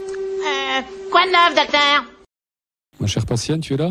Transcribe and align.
Euh, 0.00 0.80
quoi 1.10 1.26
de 1.26 1.30
neuf, 1.32 1.54
docteur? 1.54 2.04
Ma 2.98 3.06
chère 3.06 3.26
patiente, 3.26 3.60
tu 3.62 3.74
es 3.74 3.76
là? 3.76 3.90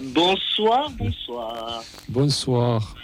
Bonsoir, 0.00 0.90
bonsoir. 0.90 1.82
Bonsoir. 2.08 2.94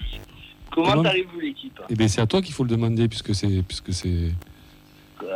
Comment, 0.75 0.91
Comment 0.93 1.09
allez-vous 1.09 1.39
l'équipe? 1.41 1.81
Eh 1.89 1.95
bien, 1.95 2.09
c'est 2.09 2.21
à 2.21 2.27
toi 2.27 2.43
qu'il 2.43 2.53
faut 2.53 2.65
le 2.65 2.71
demander, 2.71 3.09
puisque 3.09 3.35
c'est. 3.35 3.63
Puisque 3.63 3.93
c'est... 3.93 4.33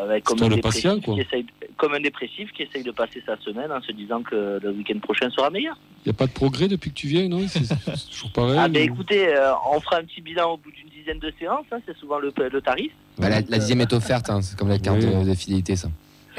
Avec 0.01 0.25
comme 0.25 0.39
toi 0.39 0.49
le 0.49 0.57
patient, 0.61 1.01
quoi. 1.01 1.15
qui 1.15 1.21
essaye- 1.21 1.47
comme 1.83 1.95
un 1.95 2.01
dépressif 2.01 2.53
qui 2.53 2.63
essaye 2.63 2.85
de 2.85 2.93
passer 2.93 3.21
sa 3.27 3.37
semaine 3.39 3.73
en 3.73 3.83
se 3.83 3.91
disant 3.91 4.23
que 4.23 4.61
le 4.63 4.71
week-end 4.71 5.01
prochain 5.01 5.29
sera 5.31 5.51
meilleur. 5.51 5.77
Il 6.07 6.09
n'y 6.09 6.11
a 6.11 6.17
pas 6.17 6.29
de 6.29 6.33
progrès 6.33 6.69
depuis 6.69 6.91
que 6.91 6.95
tu 6.95 7.09
viens, 7.09 7.27
non? 7.29 7.45
C'est 7.49 7.67
toujours 8.09 8.31
pareil 8.31 8.57
ah 8.57 8.69
ben 8.69 8.89
ou- 8.89 8.95
écoutez, 8.95 9.35
euh, 9.35 9.51
on 9.75 9.81
fera 9.81 9.97
un 9.97 10.05
petit 10.05 10.21
bilan 10.21 10.53
au 10.53 10.57
bout 10.59 10.71
d'une 10.71 10.89
dizaine 10.91 11.19
de 11.19 11.33
séances, 11.41 11.67
hein, 11.73 11.79
c'est 11.85 11.97
souvent 11.99 12.21
le, 12.21 12.33
le 12.53 12.61
tarif. 12.61 12.93
Bah, 13.19 13.29
la, 13.29 13.41
la 13.41 13.59
dixième 13.59 13.81
est 13.81 13.93
offerte, 13.93 14.31
hein, 14.31 14.41
c'est 14.43 14.57
comme 14.57 14.69
la 14.69 14.79
carte 14.79 14.99
Oui. 15.03 15.25
de, 15.25 15.29
de 15.31 15.35
fidélité, 15.35 15.75
ça. 15.75 15.89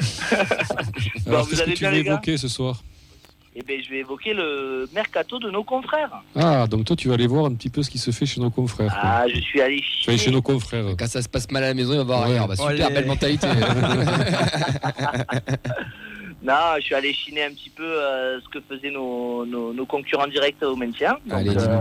Alors, 1.26 1.44
vous 1.44 1.50
qu'est-ce 1.50 1.62
que 1.64 1.70
tu 1.72 1.78
bien, 1.80 1.90
veux 1.90 1.96
les 1.98 2.04
gars 2.04 2.12
évoquer 2.12 2.38
ce 2.38 2.48
soir? 2.48 2.82
Et 3.56 3.62
bien 3.62 3.76
je 3.84 3.90
vais 3.90 3.98
évoquer 3.98 4.34
le 4.34 4.88
mercato 4.92 5.38
de 5.38 5.48
nos 5.50 5.62
confrères. 5.62 6.10
Ah, 6.34 6.66
donc 6.66 6.84
toi, 6.86 6.96
tu 6.96 7.06
vas 7.08 7.14
aller 7.14 7.28
voir 7.28 7.44
un 7.46 7.54
petit 7.54 7.70
peu 7.70 7.82
ce 7.84 7.90
qui 7.90 7.98
se 7.98 8.10
fait 8.10 8.26
chez 8.26 8.40
nos 8.40 8.50
confrères. 8.50 8.90
quoi. 8.92 9.00
Ah, 9.02 9.28
je 9.28 9.38
suis 9.40 9.60
allé 9.60 9.76
vas 10.06 10.12
aller 10.12 10.18
chez 10.18 10.30
nos 10.32 10.42
confrères. 10.42 10.84
Quand 10.98 11.06
ça 11.06 11.22
se 11.22 11.28
passe 11.28 11.48
mal 11.52 11.62
à 11.62 11.68
la 11.68 11.74
maison, 11.74 11.92
il 11.92 11.98
va 11.98 12.02
voir 12.04 12.20
Ouais. 12.28 12.36
arrière. 12.36 12.48
Bah, 12.48 12.56
super, 12.56 12.90
belle 12.90 13.06
mentalité. 13.06 13.46
Non, 16.42 16.74
je 16.76 16.82
suis 16.82 16.94
allé 16.94 17.14
chiner 17.14 17.44
un 17.44 17.50
petit 17.52 17.70
peu 17.70 17.82
euh, 17.86 18.38
ce 18.38 18.48
que 18.50 18.60
faisaient 18.68 18.90
nos, 18.90 19.46
nos, 19.46 19.72
nos 19.72 19.86
concurrents 19.86 20.26
directs 20.26 20.62
au 20.62 20.76
maintien. 20.76 21.12
Donc, 21.24 21.38
Allez, 21.38 21.56
euh, 21.56 21.78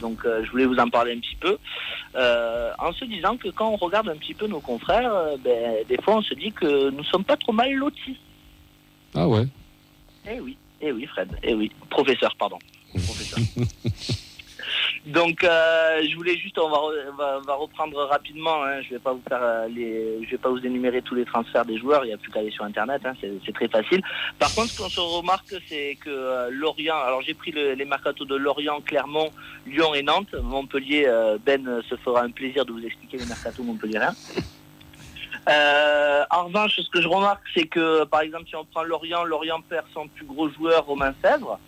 donc 0.00 0.18
euh, 0.24 0.44
je 0.44 0.50
voulais 0.52 0.64
vous 0.66 0.76
en 0.76 0.88
parler 0.88 1.12
un 1.12 1.18
petit 1.18 1.34
peu. 1.40 1.58
Euh, 2.14 2.70
en 2.78 2.92
se 2.92 3.04
disant 3.04 3.36
que 3.36 3.48
quand 3.48 3.68
on 3.68 3.74
regarde 3.76 4.08
un 4.08 4.14
petit 4.16 4.34
peu 4.34 4.46
nos 4.46 4.60
confrères, 4.60 5.12
euh, 5.12 5.36
ben, 5.42 5.78
des 5.88 6.00
fois 6.02 6.18
on 6.18 6.22
se 6.22 6.34
dit 6.34 6.52
que 6.52 6.90
nous 6.90 7.02
sommes 7.02 7.24
pas 7.24 7.36
trop 7.36 7.50
mal 7.52 7.72
lotis. 7.72 8.16
Ah 9.12 9.26
ouais 9.26 9.48
Eh 10.30 10.38
oui, 10.38 10.56
eh 10.80 10.92
oui, 10.92 11.06
Fred, 11.06 11.28
eh 11.42 11.54
oui, 11.54 11.70
professeur, 11.90 12.34
pardon. 12.36 12.58
Professeur. 12.92 13.38
Donc, 15.06 15.44
euh, 15.44 16.02
je 16.10 16.16
voulais 16.16 16.36
juste, 16.36 16.58
on 16.58 16.68
va, 16.68 16.78
re- 16.78 17.10
on 17.12 17.14
va, 17.16 17.38
on 17.40 17.42
va 17.42 17.54
reprendre 17.54 17.96
rapidement. 18.06 18.64
hein, 18.64 18.82
je 18.82 18.90
vais 18.90 18.98
pas 18.98 19.12
vous 19.12 19.22
faire 19.28 19.38
euh, 19.40 19.68
les, 19.68 20.24
je 20.24 20.30
vais 20.32 20.36
pas 20.38 20.48
vous 20.50 20.64
énumérer 20.66 21.00
tous 21.00 21.14
les 21.14 21.24
transferts 21.24 21.64
des 21.64 21.78
joueurs. 21.78 22.04
Il 22.04 22.08
n'y 22.08 22.14
a 22.14 22.16
plus 22.16 22.32
qu'à 22.32 22.40
aller 22.40 22.50
sur 22.50 22.64
Internet. 22.64 23.02
hein, 23.04 23.12
c'est 23.20 23.52
très 23.52 23.68
facile. 23.68 24.02
Par 24.40 24.52
contre, 24.52 24.70
ce 24.72 24.78
qu'on 24.82 24.88
se 24.88 24.98
remarque, 24.98 25.54
c'est 25.68 25.96
que 26.04 26.10
euh, 26.10 26.48
Lorient. 26.50 26.96
Alors, 26.98 27.22
j'ai 27.22 27.34
pris 27.34 27.52
le- 27.52 27.74
les 27.74 27.84
mercatos 27.84 28.26
de 28.26 28.34
Lorient, 28.34 28.80
Clermont, 28.80 29.30
Lyon 29.64 29.94
et 29.94 30.02
Nantes. 30.02 30.34
Montpellier, 30.42 31.06
Ben 31.44 31.82
se 31.88 31.94
fera 31.96 32.22
un 32.24 32.30
plaisir 32.30 32.64
de 32.66 32.72
vous 32.72 32.84
expliquer 32.84 33.18
les 33.18 33.26
mercatos 33.26 33.64
montpelliérains. 33.64 34.14
Euh, 35.48 36.24
en 36.30 36.46
revanche, 36.46 36.76
ce 36.76 36.90
que 36.90 37.00
je 37.00 37.08
remarque, 37.08 37.44
c'est 37.54 37.66
que, 37.66 38.04
par 38.04 38.20
exemple, 38.20 38.46
si 38.48 38.56
on 38.56 38.64
prend 38.64 38.82
Lorient, 38.82 39.24
Lorient 39.24 39.60
perd 39.60 39.86
son 39.94 40.08
plus 40.08 40.26
gros 40.26 40.48
joueur, 40.48 40.86
Romain 40.86 41.14
Fèvre, 41.22 41.58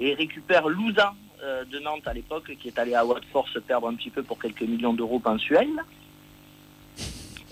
et 0.00 0.14
récupère 0.14 0.68
Louza 0.68 1.14
euh, 1.42 1.64
de 1.64 1.78
Nantes 1.78 2.06
à 2.06 2.14
l'époque, 2.14 2.50
qui 2.58 2.68
est 2.68 2.78
allé 2.78 2.94
à 2.94 3.04
Watford 3.04 3.48
se 3.48 3.58
perdre 3.58 3.88
un 3.88 3.94
petit 3.94 4.10
peu 4.10 4.22
pour 4.22 4.38
quelques 4.38 4.62
millions 4.62 4.94
d'euros 4.94 5.20
mensuels. 5.22 5.82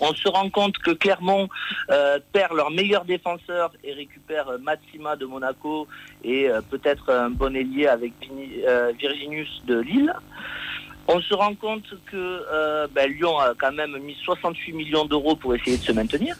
On 0.01 0.13
se 0.13 0.27
rend 0.27 0.49
compte 0.49 0.77
que 0.79 0.91
Clermont 0.91 1.47
euh, 1.89 2.19
perd 2.33 2.53
leur 2.53 2.69
meilleur 2.69 3.05
défenseur 3.05 3.71
et 3.81 3.93
récupère 3.93 4.47
Matsima 4.59 5.15
de 5.15 5.25
Monaco 5.25 5.87
et 6.21 6.49
peut-être 6.69 7.09
un 7.09 7.29
bon 7.29 7.55
ailier 7.55 7.87
avec 7.87 8.11
Virginius 8.99 9.61
de 9.65 9.79
Lille. 9.79 10.13
On 11.07 11.21
se 11.21 11.33
rend 11.33 11.53
compte 11.55 11.85
que 12.11 12.15
euh, 12.51 12.87
ben, 12.93 13.11
Lyon 13.11 13.37
a 13.37 13.53
quand 13.57 13.71
même 13.71 13.97
mis 13.99 14.15
68 14.23 14.73
millions 14.73 15.05
d'euros 15.05 15.35
pour 15.35 15.55
essayer 15.55 15.77
de 15.77 15.83
se 15.83 15.91
maintenir. 15.91 16.35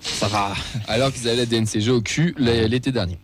ça 0.00 0.26
va. 0.28 0.52
Alors 0.88 1.12
qu'ils 1.12 1.28
avaient 1.28 1.38
la 1.38 1.46
DNCG 1.46 1.90
au 1.90 2.00
cul 2.00 2.34
l'été 2.36 2.90
dernier. 2.90 3.18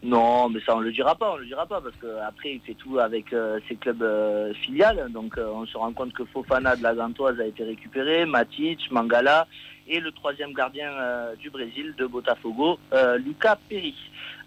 Non, 0.00 0.48
mais 0.48 0.60
ça 0.64 0.76
on 0.76 0.80
le 0.80 0.92
dira 0.92 1.16
pas, 1.16 1.32
on 1.32 1.36
le 1.38 1.46
dira 1.46 1.66
pas 1.66 1.80
parce 1.80 1.96
qu'après 1.96 2.52
il 2.52 2.60
fait 2.60 2.74
tout 2.74 3.00
avec 3.00 3.32
euh, 3.32 3.58
ses 3.68 3.74
clubs 3.74 4.02
euh, 4.02 4.54
filiales. 4.54 5.08
Donc 5.10 5.36
on 5.38 5.66
se 5.66 5.76
rend 5.76 5.92
compte 5.92 6.12
que 6.12 6.24
Fofana 6.24 6.76
de 6.76 6.82
la 6.84 6.94
Gantoise 6.94 7.40
a 7.40 7.46
été 7.46 7.64
récupéré, 7.64 8.24
Matic, 8.24 8.90
Mangala 8.92 9.48
et 9.88 10.00
le 10.00 10.12
troisième 10.12 10.52
gardien 10.52 10.90
euh, 10.92 11.34
du 11.36 11.50
Brésil 11.50 11.94
de 11.96 12.06
Botafogo, 12.06 12.78
euh, 12.92 13.18
Lucas 13.18 13.58
Perry. 13.68 13.94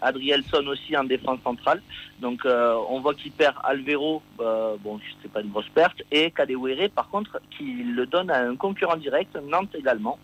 Adrielson 0.00 0.66
aussi 0.66 0.96
en 0.96 1.04
défense 1.04 1.38
centrale. 1.44 1.80
Donc 2.20 2.44
euh, 2.44 2.74
on 2.88 3.00
voit 3.00 3.14
qu'il 3.14 3.30
perd 3.30 3.54
Alvero, 3.62 4.20
bon 4.36 4.98
c'est 5.22 5.30
pas 5.30 5.40
une 5.40 5.50
grosse 5.50 5.68
perte, 5.68 6.02
et 6.10 6.32
Kadewere 6.32 6.88
par 6.92 7.08
contre 7.08 7.40
qui 7.56 7.64
le 7.84 8.04
donne 8.06 8.30
à 8.30 8.40
un 8.40 8.56
concurrent 8.56 8.96
direct, 8.96 9.36
Nantes 9.48 9.74
également. 9.76 10.18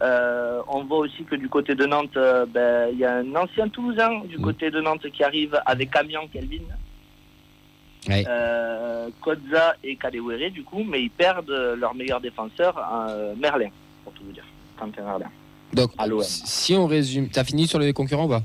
On 0.00 0.84
voit 0.84 0.98
aussi 0.98 1.24
que 1.24 1.34
du 1.34 1.48
côté 1.48 1.74
de 1.74 1.84
Nantes, 1.84 2.16
ben, 2.48 2.90
il 2.92 2.98
y 2.98 3.04
a 3.04 3.16
un 3.16 3.34
ancien 3.34 3.68
Toulousain 3.68 4.20
du 4.20 4.38
côté 4.38 4.70
de 4.70 4.80
Nantes 4.80 5.10
qui 5.10 5.24
arrive 5.24 5.60
avec 5.66 5.96
Amiens 5.96 6.28
Kelvin, 6.32 6.62
Ouais. 8.08 8.24
euh, 8.28 9.08
Kodza 9.20 9.74
et 9.82 9.96
Kadewere 9.96 10.50
du 10.52 10.62
coup, 10.62 10.84
mais 10.84 11.02
ils 11.02 11.10
perdent 11.10 11.74
leur 11.76 11.94
meilleur 11.94 12.20
défenseur, 12.20 12.78
euh, 12.78 13.34
Merlin, 13.36 13.70
pour 14.08 14.18
tout 14.18 14.24
vous 14.24 14.32
dire. 14.32 14.44
Donc, 15.74 15.90
À 15.98 16.06
l'OM. 16.06 16.22
si 16.22 16.74
on 16.74 16.86
résume, 16.86 17.28
t'as 17.28 17.44
fini 17.44 17.66
sur 17.66 17.78
les 17.78 17.92
concurrents 17.92 18.24
ou 18.24 18.28
pas? 18.28 18.42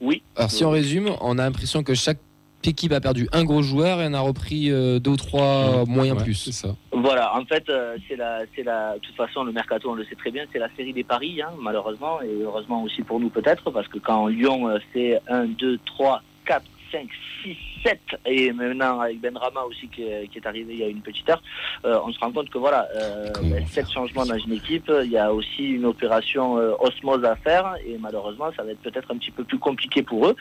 Oui. 0.00 0.22
Alors, 0.36 0.50
si 0.50 0.64
on 0.64 0.70
résume, 0.70 1.10
on 1.20 1.38
a 1.38 1.42
l'impression 1.42 1.82
que 1.82 1.94
chaque 1.94 2.18
équipe 2.64 2.92
a 2.92 3.00
perdu 3.00 3.28
un 3.32 3.44
gros 3.44 3.62
joueur 3.62 4.00
et 4.00 4.06
en 4.06 4.14
a 4.14 4.20
repris 4.20 4.70
euh, 4.70 4.98
deux 4.98 5.12
ou 5.12 5.16
trois 5.16 5.84
moyens 5.86 6.18
Ouais, 6.18 6.24
plus. 6.24 6.34
C'est 6.34 6.52
ça. 6.52 6.76
Voilà, 6.92 7.34
en 7.36 7.44
fait, 7.44 7.68
euh, 7.70 7.96
c'est 8.08 8.16
la, 8.16 8.40
c'est 8.54 8.62
la, 8.62 8.94
de 8.94 8.98
toute 9.00 9.16
façon, 9.16 9.42
le 9.42 9.52
mercato, 9.52 9.90
on 9.90 9.94
le 9.94 10.04
sait 10.04 10.16
très 10.16 10.30
bien, 10.30 10.44
c'est 10.52 10.58
la 10.58 10.68
série 10.76 10.92
des 10.92 11.04
paris, 11.04 11.40
hein, 11.40 11.50
malheureusement, 11.60 12.20
et 12.20 12.28
heureusement 12.42 12.82
aussi 12.82 13.02
pour 13.02 13.18
nous 13.20 13.30
peut-être, 13.30 13.70
parce 13.70 13.88
que 13.88 13.98
quand 13.98 14.26
Lyon 14.26 14.68
euh, 14.68 14.78
fait 14.92 15.20
1, 15.28 15.46
2, 15.46 15.78
3, 15.86 16.22
4, 16.44 16.62
5, 16.92 17.08
6, 17.42 17.56
7, 17.82 18.00
et 18.26 18.52
maintenant 18.52 19.00
avec 19.00 19.20
Ben 19.20 19.36
Rama 19.36 19.62
aussi 19.62 19.88
qui 19.88 20.02
est, 20.04 20.28
qui 20.28 20.38
est 20.38 20.46
arrivé 20.46 20.74
il 20.74 20.80
y 20.80 20.84
a 20.84 20.88
une 20.88 21.00
petite 21.00 21.28
heure, 21.28 21.42
euh, 21.84 21.98
on 22.04 22.12
se 22.12 22.18
rend 22.18 22.32
compte 22.32 22.50
que 22.50 22.58
voilà, 22.58 22.86
euh, 22.96 23.30
Comment 23.34 23.56
ben, 23.56 23.86
changements 23.86 24.26
dans 24.26 24.38
une 24.38 24.52
équipe, 24.52 24.90
il 25.04 25.10
y 25.10 25.18
a 25.18 25.32
aussi 25.32 25.70
une 25.70 25.84
opération 25.84 26.58
euh, 26.58 26.74
osmose 26.80 27.24
à 27.24 27.36
faire, 27.36 27.76
et 27.86 27.96
malheureusement, 27.98 28.50
ça 28.56 28.62
va 28.62 28.72
être 28.72 28.80
peut-être 28.80 29.10
un 29.10 29.16
petit 29.16 29.30
peu 29.30 29.44
plus 29.44 29.58
compliqué 29.58 30.02
pour 30.02 30.26
eux. 30.26 30.36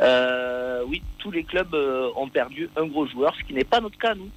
Euh, 0.00 0.82
oui, 0.86 1.02
tous 1.18 1.30
les 1.30 1.44
clubs 1.44 1.74
euh, 1.74 2.10
ont 2.16 2.28
perdu 2.28 2.68
un 2.76 2.86
gros 2.86 3.06
joueur, 3.06 3.34
ce 3.36 3.44
qui 3.44 3.54
n'est 3.54 3.64
pas 3.64 3.80
notre 3.80 3.98
cas, 3.98 4.14
nous 4.14 4.28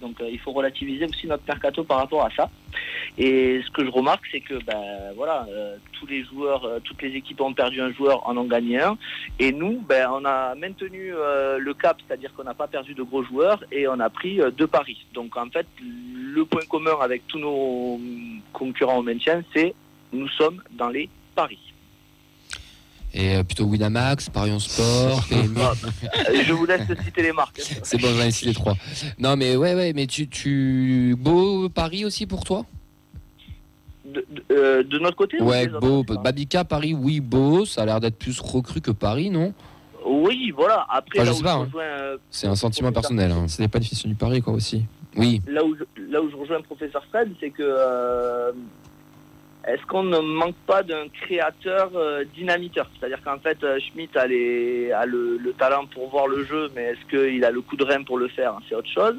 Donc 0.00 0.20
euh, 0.20 0.28
il 0.30 0.38
faut 0.38 0.52
relativiser 0.52 1.04
aussi 1.06 1.26
notre 1.26 1.44
mercato 1.46 1.84
par 1.84 1.98
rapport 1.98 2.24
à 2.24 2.30
ça. 2.30 2.50
Et 3.16 3.60
ce 3.64 3.70
que 3.70 3.84
je 3.84 3.90
remarque, 3.90 4.24
c'est 4.30 4.40
que 4.40 4.54
ben, 4.64 5.12
voilà, 5.16 5.46
euh, 5.50 5.76
tous 5.92 6.06
les 6.06 6.24
joueurs, 6.24 6.64
euh, 6.64 6.78
toutes 6.82 7.02
les 7.02 7.14
équipes 7.14 7.40
ont 7.40 7.52
perdu 7.52 7.80
un 7.80 7.92
joueur, 7.92 8.26
en 8.28 8.36
ont 8.36 8.44
gagné 8.44 8.80
un. 8.80 8.96
Et 9.38 9.52
nous, 9.52 9.80
ben, 9.88 10.08
on 10.12 10.24
a 10.24 10.54
maintenu 10.54 11.10
le 11.10 11.72
cap, 11.74 11.98
c'est-à-dire 12.06 12.32
qu'on 12.34 12.44
n'a 12.44 12.54
pas 12.54 12.68
perdu 12.68 12.94
de 12.94 13.02
gros 13.02 13.22
joueurs 13.22 13.62
et 13.72 13.88
on 13.88 13.98
a 14.00 14.10
pris 14.10 14.40
deux 14.56 14.66
paris. 14.66 15.06
Donc 15.14 15.36
en 15.36 15.48
fait, 15.50 15.66
le 15.80 16.44
point 16.44 16.64
commun 16.68 16.96
avec 17.00 17.26
tous 17.26 17.38
nos 17.38 18.00
concurrents 18.52 18.98
au 18.98 19.02
maintien, 19.02 19.42
c'est 19.54 19.74
nous 20.12 20.28
sommes 20.28 20.62
dans 20.72 20.88
les 20.88 21.08
paris. 21.34 21.67
Et 23.14 23.36
euh, 23.36 23.42
plutôt 23.42 23.64
Winamax, 23.64 24.28
Parion 24.28 24.58
Sport, 24.58 25.24
PMU. 25.30 25.56
Ah, 25.60 25.72
je 26.44 26.52
vous 26.52 26.66
laisse 26.66 26.82
citer 27.04 27.22
les 27.22 27.32
marques. 27.32 27.60
C'est 27.82 27.98
bon, 28.00 28.08
j'en 28.14 28.24
ai 28.24 28.30
cité 28.30 28.48
les 28.48 28.54
trois. 28.54 28.74
Non, 29.18 29.34
mais 29.36 29.56
ouais, 29.56 29.74
ouais, 29.74 29.92
mais 29.94 30.06
tu, 30.06 30.28
tu... 30.28 31.16
Beau 31.18 31.68
Paris 31.70 32.04
aussi 32.04 32.26
pour 32.26 32.44
toi? 32.44 32.64
De, 34.04 34.24
de- 34.30 34.44
euh, 34.54 34.82
de 34.82 34.98
notre 34.98 35.16
côté 35.16 35.40
ou 35.40 35.48
Ouais, 35.48 35.66
Beau. 35.68 36.02
concurrents 36.04 36.22
Babika, 36.22 36.64
Paris, 36.64 36.94
oui, 36.94 37.20
Beau. 37.20 37.64
Ça 37.64 37.82
a 37.82 37.86
l'air 37.86 38.00
d'être 38.00 38.18
plus 38.18 38.38
recru 38.40 38.80
que 38.80 38.90
Paris, 38.90 39.30
non? 39.30 39.52
Oui, 40.06 40.52
voilà. 40.54 40.86
Après, 40.90 41.20
Enfin, 41.28 41.42
là, 41.44 41.54
hein. 41.54 41.68
euh, 41.76 42.16
C'est 42.30 42.46
un 42.46 42.54
sentiment 42.54 42.92
personnel. 42.92 43.30
hein. 43.32 43.46
C'est 43.48 43.62
des 43.62 43.68
pas 43.68 43.78
difficiles 43.78 44.10
du 44.10 44.16
pari, 44.16 44.40
quoi, 44.42 44.52
aussi. 44.52 44.84
Oui. 45.16 45.40
là 45.48 45.64
où 45.64 45.74
je, 45.74 46.02
là 46.12 46.22
où 46.22 46.30
je 46.30 46.36
rejoins 46.36 46.58
le 46.58 46.62
professeur 46.62 47.04
Fred, 47.10 47.30
c'est 47.40 47.50
que 47.50 47.62
euh, 47.62 48.52
est-ce 49.68 49.84
qu'on 49.86 50.02
ne 50.02 50.18
manque 50.18 50.56
pas 50.66 50.82
d'un 50.82 51.08
créateur 51.08 51.90
euh, 51.94 52.24
dynamiteur? 52.34 52.88
C'est-à-dire 52.98 53.22
qu'en 53.22 53.38
fait, 53.38 53.62
euh, 53.62 53.78
Schmitt 53.78 54.16
a, 54.16 54.26
le, 54.26 55.36
le 55.36 55.52
talent 55.52 55.84
pour 55.86 56.08
voir 56.08 56.26
le 56.26 56.44
jeu, 56.44 56.70
mais 56.74 56.84
est-ce 56.84 57.04
qu'il 57.10 57.44
a 57.44 57.50
le 57.50 57.60
coup 57.60 57.76
de 57.76 57.84
rein 57.84 58.02
pour 58.02 58.16
le 58.16 58.28
faire? 58.28 58.54
C'est 58.66 58.74
autre 58.74 58.88
chose. 58.90 59.16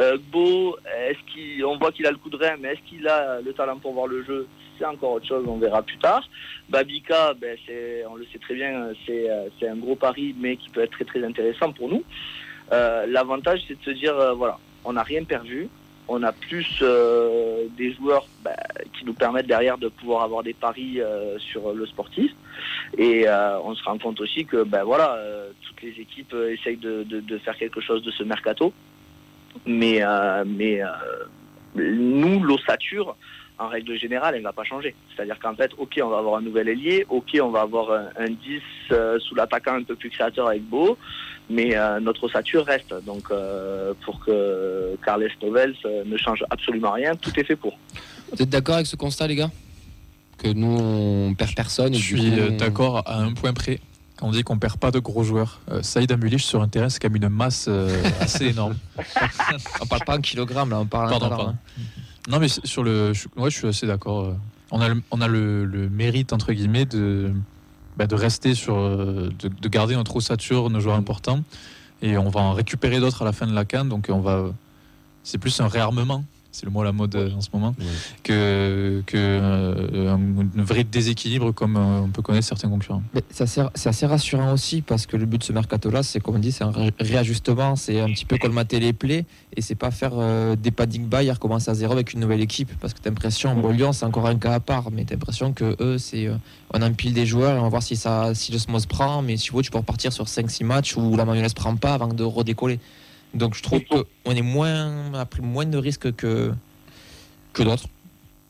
Euh, 0.00 0.18
Gbo, 0.18 0.76
est-ce 0.98 1.78
voit 1.78 1.92
qu'il 1.92 2.06
a 2.06 2.10
le 2.10 2.16
coup 2.16 2.30
de 2.30 2.36
rein, 2.36 2.56
mais 2.58 2.72
est-ce 2.72 2.80
qu'il 2.88 3.06
a 3.06 3.40
le 3.40 3.52
talent 3.52 3.78
pour 3.78 3.92
voir 3.92 4.08
le 4.08 4.24
jeu? 4.24 4.48
C'est 4.76 4.84
encore 4.84 5.12
autre 5.12 5.28
chose, 5.28 5.44
on 5.46 5.58
verra 5.58 5.82
plus 5.82 5.98
tard. 5.98 6.28
Babika, 6.68 7.34
ben, 7.34 7.56
on 8.10 8.16
le 8.16 8.24
sait 8.32 8.40
très 8.40 8.54
bien, 8.54 8.88
c'est, 9.06 9.30
euh, 9.30 9.48
c'est 9.60 9.68
un 9.68 9.76
gros 9.76 9.94
pari, 9.94 10.34
mais 10.36 10.56
qui 10.56 10.70
peut 10.70 10.82
être 10.82 10.90
très 10.90 11.04
très 11.04 11.22
intéressant 11.22 11.70
pour 11.70 11.88
nous. 11.88 12.02
L'avantage, 12.72 13.60
c'est 13.68 13.78
de 13.78 13.84
se 13.84 13.90
dire, 13.90 14.34
voilà, 14.34 14.58
on 14.84 14.94
n'a 14.94 15.04
rien 15.04 15.22
perdu. 15.22 15.68
On 16.06 16.22
a 16.22 16.32
plus 16.32 16.80
euh, 16.82 17.66
des 17.76 17.92
joueurs 17.94 18.26
bah, 18.42 18.56
qui 18.92 19.04
nous 19.04 19.14
permettent 19.14 19.46
derrière 19.46 19.78
de 19.78 19.88
pouvoir 19.88 20.22
avoir 20.22 20.42
des 20.42 20.52
paris 20.52 21.00
euh, 21.00 21.38
sur 21.38 21.72
le 21.72 21.86
sportif. 21.86 22.32
Et 22.98 23.26
euh, 23.26 23.58
on 23.60 23.74
se 23.74 23.82
rend 23.84 23.98
compte 23.98 24.20
aussi 24.20 24.44
que 24.44 24.64
ben 24.64 24.84
voilà, 24.84 25.18
toutes 25.62 25.82
les 25.82 26.00
équipes 26.00 26.34
essayent 26.50 26.76
de, 26.76 27.38
faire 27.38 27.56
quelque 27.56 27.80
chose 27.80 28.02
de 28.02 28.10
ce 28.10 28.22
mercato. 28.22 28.72
Mais, 29.66 30.02
mais 30.44 30.80
nous, 31.74 32.42
l'ossature, 32.42 33.16
en 33.58 33.68
règle 33.68 33.96
générale, 33.96 34.34
elle 34.34 34.40
ne 34.40 34.46
va 34.46 34.52
pas 34.52 34.64
changer. 34.64 34.94
C'est-à-dire 35.14 35.38
qu'en 35.38 35.54
fait, 35.54 35.70
ok, 35.78 36.00
on 36.02 36.08
va 36.08 36.18
avoir 36.18 36.36
un 36.38 36.42
nouvel 36.42 36.68
ailier, 36.68 37.06
ok, 37.08 37.38
on 37.40 37.50
va 37.50 37.60
avoir 37.62 37.92
un, 37.92 38.06
un 38.18 38.26
10 38.28 38.36
euh, 38.90 39.18
sous 39.20 39.34
l'attaquant 39.34 39.74
un 39.74 39.82
peu 39.84 39.94
plus 39.94 40.10
créateur 40.10 40.48
avec 40.48 40.62
Beau, 40.64 40.98
mais 41.48 41.76
euh, 41.76 42.00
notre 42.00 42.24
ossature 42.24 42.64
reste. 42.66 42.92
Donc 43.06 43.30
euh, 43.30 43.94
pour 44.04 44.18
que 44.24 44.96
Carles 45.04 45.28
Novels 45.42 45.74
euh, 45.84 46.02
ne 46.04 46.16
change 46.16 46.44
absolument 46.50 46.92
rien, 46.92 47.14
tout 47.14 47.30
est 47.38 47.44
fait 47.44 47.56
pour. 47.56 47.78
Vous 48.32 48.42
êtes 48.42 48.48
d'accord 48.50 48.74
avec 48.76 48.86
ce 48.88 48.96
constat, 48.96 49.28
les 49.28 49.36
gars? 49.36 49.50
Que 50.38 50.48
nous, 50.48 50.76
on 50.76 51.34
perd 51.34 51.54
personne. 51.54 51.94
Je 51.94 51.98
suis 52.16 52.32
on- 52.40 52.56
d'accord 52.56 53.02
à 53.06 53.18
un 53.18 53.32
point 53.34 53.52
près. 53.52 53.78
Quand 54.16 54.28
on 54.28 54.30
dit 54.30 54.42
qu'on 54.42 54.58
perd 54.58 54.78
pas 54.78 54.90
de 54.90 54.98
gros 54.98 55.22
joueurs, 55.24 55.60
euh, 55.70 55.82
Saïd 55.82 56.10
Amulich 56.12 56.42
sur 56.44 56.60
un 56.62 56.68
terrain, 56.68 56.88
c'est 56.88 57.00
quand 57.00 57.10
même 57.10 57.22
une 57.22 57.28
masse 57.28 57.66
euh, 57.68 58.02
assez 58.20 58.46
énorme. 58.46 58.76
On 59.80 59.86
parle 59.86 60.04
pas 60.04 60.16
en 60.16 60.20
kilogrammes, 60.20 60.70
là, 60.70 60.78
on 60.78 60.86
parle 60.86 61.12
en 61.14 61.54
Non, 62.28 62.38
mais 62.38 62.48
sur 62.48 62.82
le, 62.82 63.12
ouais, 63.36 63.50
je 63.50 63.56
suis 63.56 63.66
assez 63.66 63.86
d'accord. 63.86 64.24
euh. 64.24 64.34
On 64.70 64.80
a, 64.80 64.88
le, 64.88 65.02
on 65.10 65.20
a 65.20 65.28
le, 65.28 65.88
mérite 65.92 66.32
entre 66.32 66.52
guillemets 66.52 66.86
de, 66.86 67.32
bah, 67.96 68.06
de 68.06 68.14
rester 68.14 68.54
sur, 68.54 68.76
euh, 68.76 69.30
de 69.42 69.68
garder 69.68 69.94
notre 69.94 70.16
ossature, 70.16 70.68
nos 70.70 70.80
joueurs 70.80 70.96
importants, 70.96 71.44
et 72.02 72.16
on 72.16 72.28
va 72.28 72.40
en 72.40 72.52
récupérer 72.54 72.98
d'autres 72.98 73.22
à 73.22 73.24
la 73.24 73.32
fin 73.32 73.46
de 73.46 73.54
la 73.54 73.64
canne. 73.64 73.88
Donc 73.88 74.06
on 74.08 74.20
va, 74.20 74.46
c'est 75.22 75.38
plus 75.38 75.60
un 75.60 75.68
réarmement. 75.68 76.24
C'est 76.54 76.66
le 76.66 76.70
mot 76.70 76.82
à 76.82 76.84
la 76.84 76.92
mode 76.92 77.16
euh, 77.16 77.32
en 77.34 77.40
ce 77.40 77.48
moment, 77.52 77.74
Ouais. 77.80 77.84
que, 78.22 79.02
que 79.06 79.16
euh, 79.16 80.14
un, 80.14 80.60
un 80.60 80.62
vrai 80.62 80.84
déséquilibre 80.84 81.50
comme 81.52 81.76
euh, 81.76 82.00
on 82.02 82.08
peut 82.10 82.22
connaître 82.22 82.46
certains 82.46 82.68
concurrents. 82.68 83.02
Mais 83.12 83.22
c'est 83.28 83.42
assez, 83.42 83.60
c'est 83.74 83.88
assez 83.88 84.06
rassurant 84.06 84.52
aussi 84.52 84.80
parce 84.80 85.06
que 85.06 85.16
le 85.16 85.26
but 85.26 85.38
de 85.38 85.42
ce 85.42 85.52
mercato-là, 85.52 86.04
c'est 86.04 86.20
comme 86.20 86.36
on 86.36 86.38
dit, 86.38 86.52
c'est 86.52 86.62
un 86.62 86.70
ré- 86.70 86.92
réajustement, 87.00 87.74
c'est 87.74 87.98
un 88.00 88.06
petit 88.06 88.24
peu 88.24 88.38
colmater 88.38 88.78
les 88.78 88.92
plaies 88.92 89.24
et 89.56 89.62
c'est 89.62 89.74
pas 89.74 89.90
faire 89.90 90.12
euh, 90.14 90.54
des 90.54 90.70
panic 90.70 91.08
buy 91.08 91.26
et 91.26 91.32
recommencer 91.32 91.72
à 91.72 91.74
zéro 91.74 91.92
avec 91.92 92.12
une 92.12 92.20
nouvelle 92.20 92.40
équipe 92.40 92.70
parce 92.80 92.94
que 92.94 93.00
t'as 93.00 93.10
l'impression, 93.10 93.56
bon, 93.56 93.70
Lyon 93.72 93.92
c'est 93.92 94.04
encore 94.06 94.26
un 94.28 94.36
cas 94.38 94.52
à 94.54 94.60
part, 94.60 94.92
mais 94.92 95.04
t'as 95.04 95.14
l'impression 95.16 95.52
que 95.52 95.74
eux, 95.80 95.98
c'est 95.98 96.28
on 96.72 96.82
empile 96.82 97.14
des 97.14 97.26
joueurs 97.26 97.56
et 97.56 97.58
on 97.58 97.62
va 97.64 97.68
voir 97.68 97.82
si 97.82 97.96
ça, 97.96 98.32
si 98.34 98.52
le 98.52 98.58
SMOS 98.58 98.86
prend, 98.88 99.22
mais 99.22 99.36
si 99.36 99.46
tu 99.50 99.56
veux, 99.56 99.62
tu 99.62 99.72
peux 99.72 99.78
repartir 99.78 100.12
sur 100.12 100.26
5-6 100.26 100.64
matchs 100.64 100.96
où 100.96 101.16
la 101.16 101.24
mayonnaise 101.24 101.52
prend 101.54 101.74
pas 101.74 101.94
avant 101.94 102.08
de 102.14 102.22
redécoller. 102.22 102.78
Donc 103.34 103.54
je 103.54 103.62
trouve 103.62 103.80
qu'on 103.84 104.30
est 104.30 104.42
moins, 104.42 105.10
on 105.10 105.14
a 105.14 105.26
pris 105.26 105.42
moins 105.42 105.66
de 105.66 105.76
risques 105.76 106.14
que, 106.14 106.52
que 107.52 107.62
d'autres, 107.62 107.86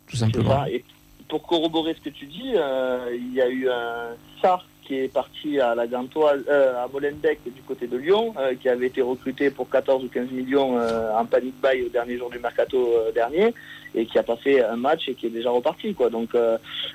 tout 0.06 0.16
simplement. 0.16 0.66
Et 0.66 0.84
pour 1.28 1.42
corroborer 1.46 1.94
ce 1.94 2.00
que 2.08 2.14
tu 2.14 2.26
dis, 2.26 2.52
euh, 2.54 3.08
il 3.12 3.34
y 3.34 3.40
a 3.40 3.48
eu 3.48 3.69
un 3.69 4.10
Sar 4.42 4.66
qui 4.82 4.96
est 4.96 5.08
parti 5.12 5.58
à 5.58 5.75
la 5.75 5.86
Gantoise, 5.86 6.44
euh, 6.48 6.84
à 6.84 6.88
Molenbeek 6.92 7.40
du 7.44 7.62
côté 7.62 7.86
de 7.86 7.96
Lyon, 7.96 8.34
euh, 8.38 8.54
qui 8.54 8.69
avait 8.69 8.88
été 8.88 9.00
recruté 9.00 9.50
pour 9.50 9.70
14 9.70 10.04
ou 10.04 10.08
15 10.08 10.31
millions 10.31 10.78
en 10.78 11.25
panic 11.25 11.54
buy 11.62 11.82
au 11.82 11.88
dernier 11.88 12.19
jour 12.19 12.28
du 12.28 12.38
mercato 12.38 13.10
dernier 13.14 13.54
et 13.94 14.06
qui 14.06 14.19
a 14.19 14.22
passé 14.22 14.60
un 14.60 14.76
match 14.76 15.08
et 15.08 15.14
qui 15.14 15.26
est 15.26 15.31
déjà 15.31 15.50
reparti. 15.50 15.94
Quoi. 15.94 16.10
Donc 16.10 16.36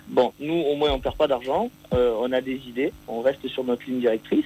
bon, 0.08 0.32
nous 0.40 0.54
au 0.54 0.76
moins 0.76 0.92
on 0.92 1.00
perd 1.00 1.16
pas 1.16 1.28
d'argent, 1.28 1.72
on 1.92 2.32
a 2.32 2.42
des 2.42 2.62
idées, 2.68 2.94
on 3.08 3.22
reste 3.22 3.48
sur 3.48 3.64
notre 3.64 3.86
ligne 3.88 4.02
directrice. 4.02 4.46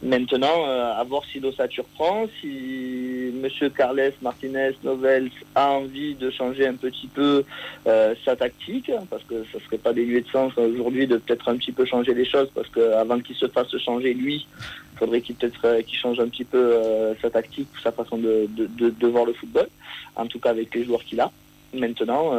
Maintenant, 0.00 0.64
euh, 0.68 0.92
à 0.92 1.02
voir 1.02 1.24
si 1.24 1.40
l'ossature 1.40 1.84
prend, 1.96 2.26
si 2.40 3.32
Monsieur 3.42 3.68
Carles 3.68 4.12
Martinez 4.22 4.70
Novels 4.84 5.28
a 5.56 5.70
envie 5.72 6.14
de 6.14 6.30
changer 6.30 6.68
un 6.68 6.74
petit 6.74 7.08
peu 7.08 7.42
euh, 7.88 8.14
sa 8.24 8.36
tactique, 8.36 8.92
parce 9.10 9.24
que 9.24 9.42
ça 9.52 9.58
serait 9.64 9.78
pas 9.78 9.92
dénué 9.92 10.20
de 10.20 10.28
sens 10.28 10.52
aujourd'hui 10.56 11.08
de 11.08 11.16
peut-être 11.16 11.48
un 11.48 11.56
petit 11.56 11.72
peu 11.72 11.84
changer 11.84 12.14
les 12.14 12.24
choses, 12.24 12.48
parce 12.54 12.68
qu'avant 12.68 13.18
qu'il 13.18 13.34
se 13.34 13.48
fasse 13.48 13.76
changer 13.78 14.14
lui, 14.14 14.46
il 14.94 14.98
faudrait 14.98 15.20
qu'il 15.20 15.34
peut-être 15.34 15.64
euh, 15.64 15.82
qu'il 15.82 15.98
change 15.98 16.20
un 16.20 16.28
petit 16.28 16.44
peu 16.44 16.76
sa 17.20 17.28
tactique, 17.28 17.68
sa 17.82 17.90
façon 17.90 18.18
de, 18.18 18.46
de, 18.50 18.90
de, 18.90 19.06
voir 19.08 19.24
le 19.24 19.32
football, 19.32 19.66
en 20.14 20.26
tout 20.26 20.38
cas 20.38 20.50
avec 20.50 20.72
les 20.76 20.84
joueurs 20.84 21.02
qu'il 21.02 21.20
a. 21.20 21.32
Maintenant, 21.74 22.32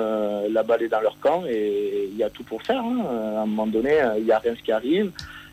la 0.50 0.64
balle 0.64 0.82
est 0.82 0.88
dans 0.88 1.02
leur 1.02 1.20
camp 1.20 1.44
et 1.48 2.10
il 2.12 2.18
y 2.18 2.24
a 2.24 2.32
tout 2.32 2.44
pour 2.44 2.64
faire. 2.64 2.80
hein. 2.80 3.06
À 3.38 3.42
un 3.42 3.46
moment 3.46 3.68
donné, 3.68 3.96
il 4.18 4.24
n'y 4.24 4.32
a 4.32 4.40
rien 4.40 4.56
ce 4.56 4.64
qui 4.64 4.72
arrive. 4.72 5.12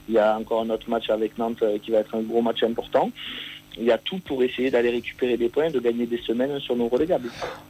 Il 0.09 0.15
y 0.15 0.19
a 0.19 0.37
encore 0.39 0.63
un 0.63 0.71
autre 0.71 0.89
match 0.89 1.11
avec 1.11 1.37
Nantes 1.39 1.59
euh, 1.63 1.79
qui 1.83 1.91
va 1.91 1.99
être 1.99 2.15
un 2.15 2.23
gros 2.23 2.43
match 2.43 2.63
important. 2.63 3.11
Il 3.79 3.85
y 3.85 3.91
a 3.93 3.99
tout 3.99 4.19
pour 4.21 4.43
essayer 4.43 4.71
d'aller 4.71 4.89
récupérer 4.89 5.37
des 5.37 5.51
points, 5.51 5.71
de 5.71 5.79
gagner 5.81 6.07
des 6.07 6.17
semaines 6.27 6.59
sur 6.61 6.75
nos 6.77 6.89
relégables. 6.89 7.29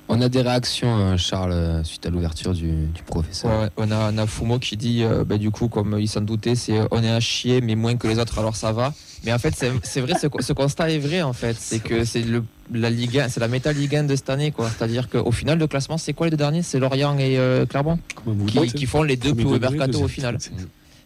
On 0.08 0.20
a 0.20 0.28
des 0.28 0.40
réactions, 0.40 0.96
euh, 0.98 1.16
Charles, 1.16 1.50
euh, 1.52 1.82
suite 1.82 2.06
à 2.06 2.10
l'ouverture 2.10 2.52
du, 2.52 2.86
du 2.86 3.02
professeur. 3.02 3.50
Ouais, 3.62 3.68
on, 3.76 3.90
a, 3.90 4.12
on 4.12 4.18
a 4.18 4.24
Fumo 4.28 4.60
qui 4.60 4.76
dit, 4.76 5.02
euh, 5.02 5.24
bah, 5.24 5.36
du 5.36 5.50
coup, 5.50 5.66
comme 5.66 5.96
il 5.98 6.06
s'en 6.06 6.20
doutait, 6.20 6.54
c'est 6.54 6.78
on 6.92 7.02
est 7.02 7.10
à 7.10 7.18
chier, 7.18 7.60
mais 7.60 7.74
moins 7.74 7.96
que 7.96 8.06
les 8.06 8.20
autres, 8.20 8.38
alors 8.38 8.54
ça 8.54 8.70
va. 8.70 8.94
Mais 9.24 9.32
en 9.32 9.38
fait, 9.40 9.52
c'est 9.82 10.00
vrai, 10.00 10.14
ce, 10.16 10.28
ce 10.38 10.52
constat 10.52 10.90
est 10.90 10.98
vrai, 10.98 11.22
en 11.22 11.32
fait. 11.32 11.56
C'est 11.58 11.82
que 11.82 12.04
c'est 12.04 12.22
le- 12.22 12.44
la 12.72 12.90
Ligue 12.90 13.18
1, 13.18 13.28
c'est 13.28 13.40
la 13.40 13.48
méta 13.48 13.72
Ligue 13.72 13.96
1 13.96 14.04
de 14.04 14.14
cette 14.14 14.30
année, 14.30 14.52
quoi. 14.52 14.70
C'est-à-dire 14.70 15.08
qu'au 15.08 15.32
final, 15.32 15.58
le 15.58 15.66
classement, 15.66 15.98
c'est 15.98 16.12
quoi 16.12 16.28
les 16.28 16.30
deux 16.30 16.36
derniers? 16.36 16.62
C'est 16.62 16.78
Lorient 16.78 17.18
et 17.18 17.36
euh, 17.36 17.66
Clermont 17.66 17.98
qui, 18.76 18.86
font 18.86 19.02
les 19.02 19.16
deux 19.16 19.34
plus 19.34 19.42
degré, 19.44 19.58
mercato 19.70 20.02
au 20.04 20.08
final. 20.08 20.38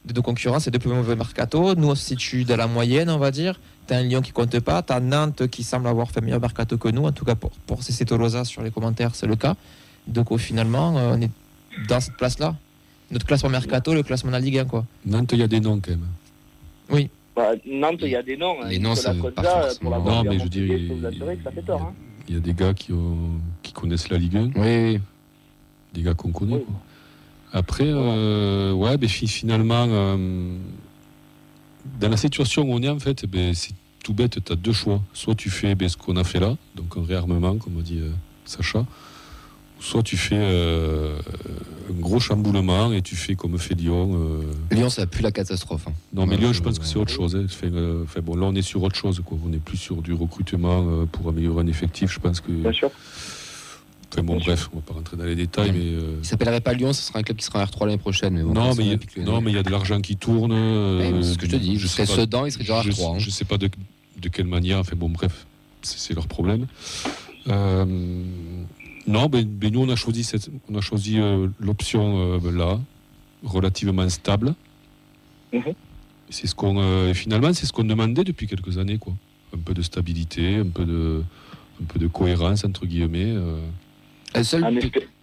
De 0.05 0.13
deux 0.15 0.23
concurrents, 0.23 0.61
c'est 0.61 0.71
deux 0.71 0.79
plus 0.79 0.91
mauvais 0.91 1.15
mercato. 1.17 1.75
Nous, 1.75 1.89
on 1.89 1.95
se 1.95 2.05
situe 2.05 2.45
dans 2.45 2.57
la 2.57 2.67
moyenne, 2.67 3.11
on 3.11 3.19
va 3.19 3.31
dire. 3.31 3.61
T'as 3.87 3.99
un 3.99 4.03
Lyon 4.03 4.23
qui 4.23 4.33
compte 4.33 4.59
pas, 4.61 4.81
t'as 4.83 5.01
Nantes 5.01 5.47
qui 5.49 5.63
semble 5.63 5.89
avoir 5.89 6.11
fait 6.11 6.21
meilleur 6.21 6.41
mercato 6.41 6.79
que 6.79 6.89
nous, 6.89 7.05
en 7.05 7.13
tout 7.13 7.25
cas 7.25 7.35
pour, 7.35 7.51
pour 7.67 7.83
CC 7.83 8.05
Tolosa 8.07 8.45
sur 8.45 8.63
les 8.63 8.71
commentaires, 8.71 9.15
c'est 9.15 9.27
le 9.27 9.37
cas. 9.37 9.57
Donc 10.07 10.31
au 10.33 10.39
finalement, 10.39 10.97
euh, 10.97 11.15
on 11.17 11.21
est 11.21 11.31
dans 11.89 12.01
cette 12.01 12.17
place-là. 12.17 12.57
Notre 13.11 13.27
classement 13.27 13.51
mercato, 13.51 13.93
le 13.93 14.03
classement 14.03 14.29
de 14.31 14.37
la 14.37 14.41
Ligue 14.41 14.59
1, 14.59 14.65
quoi. 14.67 14.87
Nantes, 15.05 15.31
il 15.33 15.39
y 15.41 15.43
a 15.43 15.49
des 15.49 15.61
noms 15.61 15.81
quand 15.81 15.91
même. 15.91 17.09
Bah, 17.37 17.51
Nantes, 17.67 17.99
il 18.03 18.09
y 18.11 18.17
a 18.17 18.23
des 18.23 18.37
noms. 18.37 18.57
hein. 18.63 18.69
Les 18.69 18.79
noms, 18.79 18.95
ça 18.95 19.13
veut 19.13 19.31
pas 19.31 19.43
forcément- 19.43 19.91
Non, 20.01 20.23
mais 20.25 20.39
je 20.39 20.45
hein. 20.45 21.93
Il 22.29 22.35
y 22.35 22.37
a 22.39 22.41
des 22.41 22.55
gars 22.55 22.73
qui, 22.75 22.93
ont, 22.93 23.41
qui 23.63 23.73
connaissent 23.73 24.09
la 24.09 24.19
Ligue 24.19 24.37
1, 24.37 24.45
Oui, 24.45 24.53
oui. 24.95 25.01
des 25.95 26.03
gars 26.03 26.15
qu'on 26.15 26.31
connaît. 26.31 26.55
Oui. 26.55 26.65
quoi. 26.65 26.75
Après, 27.53 27.87
euh, 27.89 28.73
ouais, 28.73 28.97
ben, 28.97 29.09
fi- 29.09 29.27
finalement, 29.27 29.87
euh, 29.89 30.57
dans 32.01 32.09
la 32.09 32.17
situation 32.17 32.63
où 32.63 32.73
on 32.73 32.83
est, 32.83 32.89
en 32.89 32.99
fait, 32.99 33.27
ben, 33.27 33.55
c'est 33.55 33.73
tout 34.05 34.15
bête, 34.15 34.39
tu 34.45 34.53
as 34.53 34.57
deux 34.57 34.73
choix. 34.73 35.01
Soit 35.13 35.35
tu 35.35 35.51
fais 35.51 35.75
ben, 35.75 35.89
ce 35.89 35.97
qu'on 35.97 36.17
a 36.17 36.25
fait 36.25 36.41
là, 36.41 36.57
donc 36.77 36.97
un 36.97 37.05
réarmement, 37.05 37.57
comme 37.57 37.79
a 37.79 37.83
dit 37.83 37.99
euh, 38.01 38.11
Sacha, 38.45 38.87
soit 39.81 40.03
tu 40.03 40.17
fais 40.17 40.37
euh, 40.39 41.19
un 41.91 42.01
gros 42.01 42.21
chamboulement 42.21 42.93
et 42.93 43.03
tu 43.03 43.17
fais 43.17 43.35
comme 43.35 43.59
fait 43.59 43.75
Lyon. 43.75 44.13
euh, 44.15 44.75
Lyon, 44.77 44.89
ça 44.91 45.07
pue 45.07 45.23
la 45.23 45.33
catastrophe. 45.33 45.87
hein. 45.89 45.93
Non, 46.13 46.27
mais 46.27 46.37
Lyon, 46.37 46.53
je 46.53 46.63
pense 46.63 46.79
que 46.79 46.85
c'est 46.85 46.99
autre 46.99 47.13
chose. 47.13 47.35
hein. 47.35 47.47
Fait, 47.49 47.67
euh, 47.73 48.05
fait, 48.07 48.21
bon, 48.21 48.37
là, 48.37 48.47
on 48.47 48.55
est 48.55 48.63
sur 48.63 48.83
autre 48.83 48.97
chose. 48.97 49.21
Quoi. 49.25 49.39
On 49.45 49.49
n'est 49.49 49.59
plus 49.59 49.77
sur 49.79 50.03
du 50.03 50.13
recrutement 50.13 50.87
euh, 50.87 51.07
pour 51.07 51.29
améliorer 51.29 51.63
un 51.63 51.67
effectif. 51.67 52.13
Je 52.13 52.21
pense 52.21 52.41
que. 52.41 52.53
Bien 52.53 52.73
sûr. 52.73 52.91
Bon, 54.23 54.39
bref, 54.39 54.69
on 54.73 54.77
va 54.77 54.83
pas 54.83 54.95
rentrer 54.95 55.17
dans 55.17 55.25
les 55.25 55.37
détails, 55.37 55.73
mais. 55.73 55.79
euh, 55.79 56.17
Il 56.21 56.27
s'appellerait 56.27 56.61
pas 56.61 56.73
Lyon, 56.75 56.93
ce 56.93 57.03
sera 57.03 57.21
un 57.21 57.23
club 57.23 57.37
qui 57.39 57.45
sera 57.45 57.61
en 57.63 57.65
R3 57.65 57.87
l'année 57.87 57.99
prochaine. 57.99 58.35
Mais 58.35 58.43
bon, 58.43 58.53
non, 58.53 58.75
mais 58.75 58.85
il 58.85 58.89
y 58.89 58.91
a- 58.91 58.93
l'instant, 58.95 59.05
Olympique 59.07 59.17
non, 59.19 59.25
Lyonnais. 59.25 59.41
mais 59.45 59.51
il 59.53 59.55
y 59.55 59.59
a 59.59 59.63
de 59.63 59.71
l'argent 59.71 60.01
qui 60.01 60.17
tourne. 60.17 60.53
euh, 60.53 60.99
Ouais, 60.99 61.13
mais 61.13 61.23
c'est 61.23 61.35
ce 61.35 61.39
que 61.39 61.47
je 61.47 61.51
te 61.53 61.57
dis. 61.57 61.79
Je 61.79 61.87
serais 61.87 62.07
Sedan, 62.07 62.45
il 62.45 62.53
serait 62.53 62.65
déjà 62.65 62.79
en 62.79 62.83
je, 62.83 62.91
R3. 62.91 63.15
hein. 63.15 63.19
je 63.19 63.31
sais 63.31 63.45
pas 63.45 63.57
de, 63.57 63.71
de 64.21 64.29
quelle 64.29 64.47
manière. 64.47 64.79
Enfin, 64.79 64.97
bon, 64.97 65.09
bref, 65.09 65.47
c'est 65.83 66.15
leur 66.15 66.27
problème. 66.27 66.67
Euh, 67.49 67.85
non, 69.07 69.27
ben, 69.29 69.45
ben, 69.47 69.73
nous, 69.73 69.81
on 69.83 69.89
a 69.89 69.97
choisi, 69.97 70.25
cette, 70.25 70.51
on 70.71 70.77
a 70.77 70.81
choisi 70.81 71.19
euh, 71.19 71.47
l'option 71.61 72.39
euh, 72.45 72.51
là, 72.53 72.81
relativement 73.45 74.09
stable. 74.09 74.55
Mhm. 75.53 75.63
C'est 76.29 76.47
ce 76.47 76.55
qu'on, 76.55 76.79
euh, 76.81 77.15
finalement, 77.15 77.53
c'est 77.53 77.67
ce 77.67 77.73
qu'on 77.73 77.85
demandait 77.85 78.25
depuis 78.25 78.47
quelques 78.47 78.79
années, 78.79 78.99
quoi. 78.99 79.13
Un 79.55 79.59
peu 79.59 79.75
de 79.75 79.83
stabilité, 79.83 80.57
un 80.57 80.67
peu 80.69 80.85
de, 80.85 81.25
un 81.81 81.85
peu 81.87 81.99
de 81.99 82.07
cohérence 82.07 82.65
entre 82.65 82.87
guillemets. 82.87 83.35
Euh. 84.37 84.39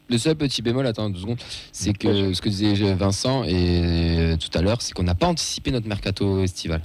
Le 0.09 0.17
seul, 0.17 0.31
le 0.31 0.35
petit 0.37 0.61
bémol, 0.61 0.85
attends 0.87 1.09
deux 1.09 1.19
secondes, 1.19 1.39
c'est 1.73 1.91
que 1.93 2.33
ce 2.33 2.41
que 2.41 2.47
disait 2.49 2.93
Vincent 2.93 3.43
et 3.43 3.53
euh, 3.53 4.37
tout 4.37 4.55
à 4.57 4.61
l'heure, 4.61 4.81
c'est 4.81 4.93
qu'on 4.93 5.03
n'a 5.03 5.15
pas 5.15 5.27
anticipé 5.27 5.69
notre 5.71 5.87
mercato 5.87 6.41
estival. 6.43 6.81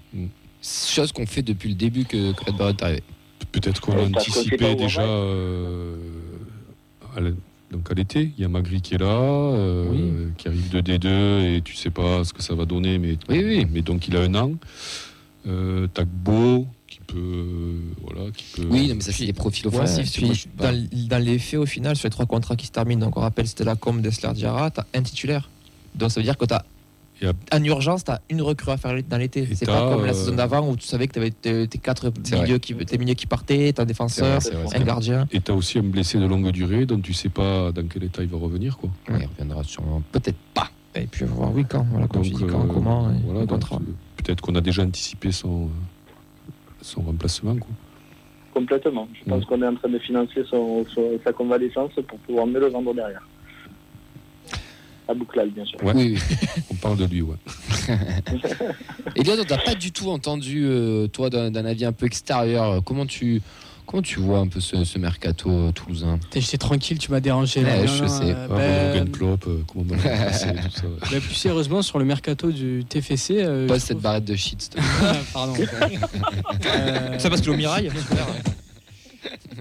Chose 0.62 1.12
qu'on 1.12 1.26
fait 1.26 1.42
depuis 1.42 1.68
le 1.68 1.74
début 1.76 2.04
que, 2.04 2.32
que 2.32 2.44
Red 2.44 2.56
Barrett 2.56 2.80
est 2.80 2.84
arrivé. 2.84 3.02
Peut-être 3.52 3.80
qu'on 3.80 3.94
Ouais, 3.96 4.06
a 4.06 4.10
parce 4.10 4.26
que 4.26 4.32
c'est 4.32 4.56
pas 4.56 4.64
anticipé 4.66 4.74
déjà 4.74 5.02
euh, 5.02 5.94
à 7.16 7.20
la- 7.20 7.30
donc 7.70 7.90
à 7.90 7.94
l'été. 7.94 8.32
Il 8.36 8.42
y 8.42 8.44
a 8.44 8.48
Magri 8.48 8.80
qui 8.80 8.94
est 8.94 8.98
là, 8.98 9.06
euh, 9.06 9.86
Oui. 9.90 10.32
qui 10.36 10.48
arrive 10.48 10.68
de 10.70 10.80
D2 10.80 11.08
et 11.56 11.62
tu 11.62 11.74
sais 11.76 11.90
pas 11.90 12.24
ce 12.24 12.32
que 12.32 12.42
ça 12.42 12.54
va 12.54 12.64
donner, 12.64 12.98
mais, 12.98 13.16
Oui, 13.28 13.42
oui. 13.44 13.66
mais 13.70 13.82
donc 13.82 14.08
il 14.08 14.16
a 14.16 14.20
un 14.20 14.34
an. 14.34 14.52
Euh, 15.46 15.86
T'as 15.94 16.04
Beau 16.04 16.66
qui 16.92 17.00
peut, 17.06 17.16
euh, 17.18 17.74
voilà, 18.02 18.30
qui 18.30 18.44
peut. 18.56 18.66
Oui, 18.70 18.88
non, 18.88 18.94
mais 18.96 19.00
ça, 19.00 19.12
c'est 19.12 19.26
des 19.26 19.32
profils 19.32 19.66
Ouais, 19.68 19.74
offensifs. 19.74 20.12
puis 20.12 20.34
je 20.34 20.48
pas- 20.48 20.72
dans, 20.72 20.88
dans 21.08 21.18
les 21.24 21.38
faits, 21.38 21.60
au 21.60 21.66
final, 21.66 21.96
sur 21.96 22.06
les 22.06 22.10
trois 22.10 22.26
contrats 22.26 22.56
qui 22.56 22.66
se 22.66 22.72
terminent, 22.72 23.04
donc 23.06 23.16
on 23.16 23.20
rappelle, 23.20 23.46
c'était 23.48 23.64
la 23.64 23.76
com 23.76 24.00
d'Esler 24.02 24.32
Diarra, 24.34 24.70
tu 24.70 24.80
as 24.80 24.86
un 24.94 25.02
titulaire. 25.02 25.48
Donc 25.94 26.10
ça 26.10 26.20
veut 26.20 26.24
dire 26.24 26.36
que 26.36 26.44
tu 26.44 26.54
as. 26.54 26.64
Et 27.20 27.26
à- 27.26 27.32
En 27.56 27.62
urgence, 27.64 28.02
tu 28.04 28.10
as 28.10 28.20
une 28.30 28.42
recrue 28.42 28.72
à 28.72 28.76
faire 28.76 28.94
dans 29.08 29.16
l'été. 29.16 29.46
C'est 29.54 29.66
t'as, 29.66 29.80
pas 29.80 29.94
comme 29.94 30.04
la 30.04 30.10
euh, 30.12 30.14
saison 30.14 30.34
d'avant 30.34 30.68
où 30.68 30.76
tu 30.76 30.86
savais 30.86 31.06
que 31.06 31.12
tu 31.12 31.18
avais 31.20 31.30
tes 31.30 31.68
tes 31.68 31.78
quatre 31.78 32.12
milieux 32.32 32.58
qui, 32.58 32.74
tes 32.74 32.98
milieux 32.98 33.14
qui 33.14 33.26
partaient, 33.26 33.72
t'as 33.72 33.82
un 33.82 33.84
C'est 33.84 33.88
défenseur, 33.88 34.40
vrai, 34.40 34.76
un 34.76 34.84
gardien. 34.84 35.28
Et 35.30 35.40
tu 35.40 35.52
as 35.52 35.54
aussi 35.54 35.78
un 35.78 35.82
blessé 35.84 36.18
de 36.18 36.26
longue 36.26 36.50
durée 36.50 36.84
dont 36.84 36.98
tu 37.00 37.12
sais 37.14 37.28
pas 37.28 37.70
dans 37.72 37.86
quel 37.86 38.02
état 38.04 38.22
il 38.22 38.28
va 38.28 38.38
revenir. 38.38 38.76
Quoi. 38.76 38.90
Ouais, 39.08 39.20
il 39.22 39.26
reviendra 39.26 39.62
sûrement. 39.64 40.02
Peut-être 40.10 40.36
pas. 40.52 40.68
Et 40.94 41.06
puis 41.06 41.24
on 41.24 41.28
va 41.28 41.34
voir, 41.34 41.54
oui, 41.54 41.64
quand, 41.68 41.86
voilà, 41.90 42.06
comme 42.08 42.22
tu 42.22 42.30
dis, 42.30 42.44
quand, 42.44 42.64
euh, 42.64 42.72
comment, 42.74 43.10
et 43.10 43.14
voilà, 43.24 43.46
donc, 43.46 43.62
euh, 43.72 43.76
peut-être 44.16 44.40
qu'on 44.42 44.54
a 44.56 44.60
déjà 44.60 44.82
anticipé 44.82 45.32
son, 45.32 45.68
son 46.82 47.02
remplacement. 47.02 47.56
Quoi. 47.56 47.70
complètement. 48.54 49.08
Je 49.14 49.28
pense 49.30 49.44
qu'on 49.46 49.62
est 49.62 49.66
en 49.66 49.74
train 49.74 49.88
de 49.88 49.98
financer 49.98 50.42
son, 50.50 50.84
son- 50.94 51.18
sa 51.24 51.32
convalescence 51.32 51.92
pour 52.06 52.18
pouvoir 52.18 52.46
mieux 52.46 52.60
le 52.60 52.68
vendre 52.68 52.92
derrière. 52.94 53.26
À 55.08 55.14
Bouclal, 55.14 55.50
bien 55.50 55.64
sûr. 55.64 55.82
Ouais. 55.82 55.92
Oui, 55.94 56.14
oui. 56.16 56.36
On 56.70 56.74
parle 56.76 56.96
de 56.98 57.06
lui, 57.06 57.22
ouais. 57.22 57.36
Eliott, 59.16 59.40
on 59.40 59.44
t'a 59.44 59.58
pas 59.58 59.74
du 59.74 59.90
tout 59.90 60.10
entendu, 60.10 60.62
euh, 60.64 61.06
toi, 61.08 61.28
d'un 61.28 61.54
avis 61.64 61.84
un 61.84 61.92
peu 61.92 62.06
extérieur. 62.06 62.82
Comment 62.84 63.04
tu, 63.06 63.42
comment 63.92 64.02
tu 64.02 64.18
vois 64.18 64.38
un 64.38 64.48
peu 64.48 64.58
ce, 64.58 64.82
ce 64.84 64.98
mercato 64.98 65.48
euh, 65.50 65.70
toulousain 65.70 66.18
J'étais 66.34 66.58
tranquille, 66.58 66.98
tu 66.98 67.10
m'as 67.12 67.20
dérangé. 67.20 67.62
là. 67.62 67.76
Ouais, 67.76 67.84
Non, 67.86 67.92
je 67.94 68.02
non, 68.02 68.08
sais. 68.08 68.24
euh, 68.24 68.46
Ah, 68.50 68.54
ben, 68.56 68.84
Morgan 68.86 69.10
Klopp, 69.10 69.44
euh, 69.46 69.62
comment 69.68 69.84
on 69.88 69.94
va 69.94 69.96
le 69.96 70.02
passer, 70.02 70.46
tout 70.46 70.70
ça. 70.80 70.82
ouais. 70.86 70.92
ben, 71.12 71.20
plus 71.20 71.34
sérieusement, 71.34 71.82
sur 71.82 71.98
le 72.00 72.04
mercato 72.04 72.50
du 72.50 72.84
TFC. 72.88 73.36
euh, 73.44 73.68
Pas 73.68 73.78
cette 73.78 73.90
trouve- 73.90 74.02
barrette 74.02 74.24
de 74.24 74.34
shit. 74.34 74.74
Ah, 75.04 75.12
Pardon. 75.32 75.54
Euh, 76.66 77.18
Ça 77.18 77.28
parce 77.28 77.40
que 77.42 77.50
le 77.50 77.56
mirail. 77.56 77.90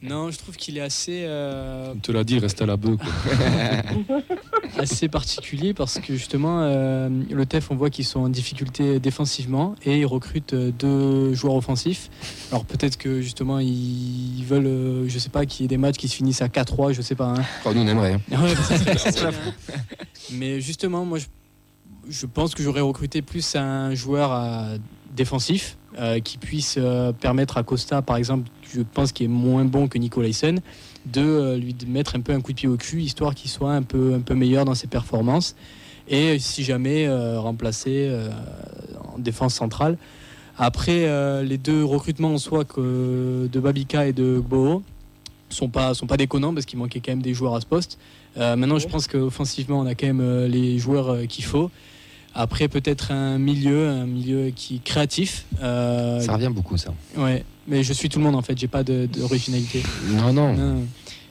non, 0.02 0.32
je 0.32 0.38
trouve 0.40 0.56
qu'il 0.56 0.78
est 0.78 0.82
assez, 0.82 1.24
euh, 1.26 1.94
On 1.96 2.00
te 2.00 2.12
l'a 2.12 2.24
dit, 2.24 2.40
reste 2.40 2.62
à 2.62 2.66
la 2.66 2.78
bœuf. 2.78 3.00
assez 4.78 5.08
particulier 5.08 5.74
parce 5.74 6.00
que 6.00 6.16
justement, 6.16 6.62
euh, 6.62 7.10
le 7.30 7.46
TEF, 7.46 7.72
on 7.72 7.76
voit 7.76 7.90
qu'ils 7.90 8.06
sont 8.06 8.22
en 8.22 8.30
difficulté 8.30 9.00
défensivement 9.00 9.76
et 9.86 10.00
ils 10.00 10.06
recrutent 10.06 10.54
euh, 10.54 10.72
deux 10.72 11.34
joueurs 11.34 11.56
offensifs. 11.56 12.10
Alors 12.52 12.66
peut-être 12.66 12.98
que 12.98 13.22
justement, 13.22 13.60
ils 13.60 14.44
veulent, 14.48 14.66
euh, 14.68 15.10
je 15.10 15.20
sais 15.20 15.30
pas, 15.30 15.46
qu'il 15.46 15.64
y 15.64 15.66
ait 15.66 15.68
des 15.68 15.78
matchs 15.78 15.98
qui 15.98 16.08
se 16.08 16.16
finissent 16.16 16.42
à 16.42 16.48
4-3, 16.48 16.94
je 16.94 17.02
sais 17.02 17.16
pas. 17.16 17.34
hein. 17.38 17.44
Oh, 17.66 17.74
nous, 17.74 17.82
on 17.82 17.88
aimerait. 17.88 18.14
hein. 18.32 18.42
Ouais, 18.44 18.56
ça 18.56 18.78
serait- 18.78 18.98
ça 18.98 19.12
serait 19.12 19.32
bien. 19.32 19.54
Mais 20.32 20.62
justement, 20.62 21.06
moi, 21.06 21.20
je, 21.20 21.26
je 22.10 22.26
pense 22.26 22.56
que 22.56 22.64
j'aurais 22.64 22.82
recruté 22.82 23.22
plus 23.22 23.56
un 23.56 23.94
joueur 23.96 24.32
euh, 24.34 24.78
défensif 25.16 25.78
qui 26.24 26.38
puisse 26.38 26.76
euh, 26.78 27.12
permettre 27.12 27.58
à 27.58 27.64
Costa, 27.64 28.02
par 28.02 28.18
exemple, 28.18 28.50
je 28.74 28.82
pense 28.82 29.12
qu'il 29.12 29.26
est 29.26 29.30
moins 29.30 29.66
bon 29.66 29.88
que 29.88 29.98
Nicolaisen, 29.98 30.62
de 31.06 31.22
euh, 31.22 31.58
lui 31.58 31.76
mettre 31.88 32.16
un 32.16 32.22
peu 32.22 32.34
un 32.34 32.42
coup 32.42 32.52
de 32.52 32.58
pied 32.58 32.68
au 32.68 32.78
cul, 32.78 33.02
histoire 33.02 33.36
qu'il 33.36 33.50
soit 33.50 33.74
un 33.74 33.84
peu, 33.84 34.14
un 34.14 34.20
peu 34.20 34.36
meilleur 34.36 34.66
dans 34.66 34.76
ses 34.76 34.88
performances. 34.88 35.56
Et 36.08 36.40
si 36.40 36.64
jamais 36.64 37.08
euh, 37.08 37.40
remplacé 37.40 38.08
euh, 38.10 38.30
en 39.14 39.20
défense 39.20 39.54
centrale. 39.54 39.98
Après, 40.58 41.06
euh, 41.06 41.44
les 41.44 41.58
deux 41.58 41.84
recrutements 41.84 42.34
en 42.34 42.38
soi 42.38 42.66
que 42.66 43.48
de 43.52 43.60
Babika 43.60 44.08
et 44.08 44.14
de 44.14 44.40
Gbo 44.40 44.84
sont 45.50 45.70
pas, 45.70 45.94
sont 45.94 46.08
pas 46.08 46.18
déconnants 46.18 46.54
parce 46.54 46.66
qu'il 46.66 46.80
manquait 46.80 47.00
quand 47.00 47.12
même 47.12 47.22
des 47.22 47.34
joueurs 47.34 47.56
à 47.56 47.62
ce 47.62 47.66
poste. 47.66 47.98
Euh, 48.38 48.56
maintenant, 48.56 48.80
je 48.80 48.88
pense 48.88 49.08
qu'offensivement, 49.08 49.80
on 49.80 49.86
a 49.86 49.96
quand 49.96 50.08
même 50.08 50.22
euh, 50.22 50.48
les 50.48 50.78
joueurs 50.80 51.10
euh, 51.10 51.26
qu'il 51.26 51.46
faut. 51.46 51.70
Après, 52.34 52.68
peut-être 52.68 53.12
un 53.12 53.38
milieu, 53.38 53.90
un 53.90 54.06
milieu 54.06 54.52
qui 54.56 54.76
est 54.76 54.84
créatif. 54.84 55.46
Euh, 55.62 56.20
Ça 56.22 56.34
revient 56.34 56.52
beaucoup, 56.54 56.78
ça. 56.78 56.94
ouais, 57.18 57.44
mais 57.68 57.84
je 57.84 57.92
suis 57.94 58.08
tout 58.10 58.20
le 58.20 58.26
monde 58.26 58.36
en 58.36 58.42
fait. 58.42 58.58
J'ai 58.58 58.68
pas 58.68 58.84
d'originalité. 58.84 59.84
Non, 60.10 60.32
non. 60.34 60.54
Non. 60.56 60.86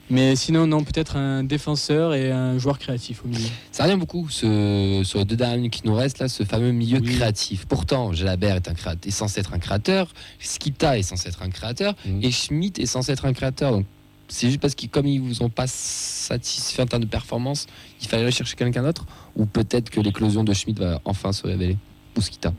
Mais 0.09 0.35
sinon, 0.35 0.67
non, 0.67 0.83
peut-être 0.83 1.15
un 1.15 1.41
défenseur 1.45 2.13
et 2.13 2.31
un 2.33 2.57
joueur 2.57 2.77
créatif 2.79 3.23
au 3.23 3.29
milieu. 3.29 3.47
Ça 3.71 3.85
revient 3.85 3.95
beaucoup, 3.97 4.27
ce, 4.29 5.01
sur 5.05 5.19
les 5.19 5.25
deux 5.25 5.37
dernières 5.37 5.55
minutes 5.55 5.73
qui 5.73 5.87
nous 5.87 5.95
restent, 5.95 6.19
là, 6.19 6.27
ce 6.27 6.43
fameux 6.43 6.73
milieu 6.73 6.99
Oui. 6.99 7.15
créatif. 7.15 7.65
Pourtant, 7.65 8.11
Jalabert 8.11 8.57
est, 8.57 8.67
un 8.67 8.73
créateur, 8.73 9.07
est 9.07 9.11
censé 9.11 9.39
être 9.39 9.53
un 9.53 9.59
créateur, 9.59 10.13
Skita 10.39 10.97
est 10.99 11.03
censé 11.03 11.29
être 11.29 11.41
un 11.43 11.49
créateur, 11.49 11.95
Mhm. 12.05 12.19
et 12.23 12.31
Schmidt 12.31 12.81
est 12.81 12.87
censé 12.87 13.13
être 13.13 13.23
un 13.25 13.31
créateur. 13.31 13.71
Donc, 13.71 13.85
c'est 14.33 14.47
juste 14.47 14.61
parce 14.61 14.75
qu'ils, 14.75 14.89
comme 14.89 15.05
ils 15.07 15.19
vous 15.19 15.43
ont 15.43 15.49
pas 15.49 15.67
satisfait 15.67 16.81
en 16.81 16.85
termes 16.85 17.03
de 17.03 17.07
performance, 17.09 17.67
il 18.01 18.07
fallait 18.07 18.23
aller 18.23 18.31
chercher 18.31 18.55
quelqu'un 18.55 18.81
d'autre 18.83 19.05
Ou 19.35 19.45
peut-être 19.45 19.89
que 19.89 19.99
l'éclosion 19.99 20.43
de 20.45 20.53
Schmidt 20.53 20.79
va 20.81 21.01
enfin 21.05 21.33
se 21.33 21.45
révéler? 21.45 21.77
Ou 22.17 22.21
Skita 22.21 22.53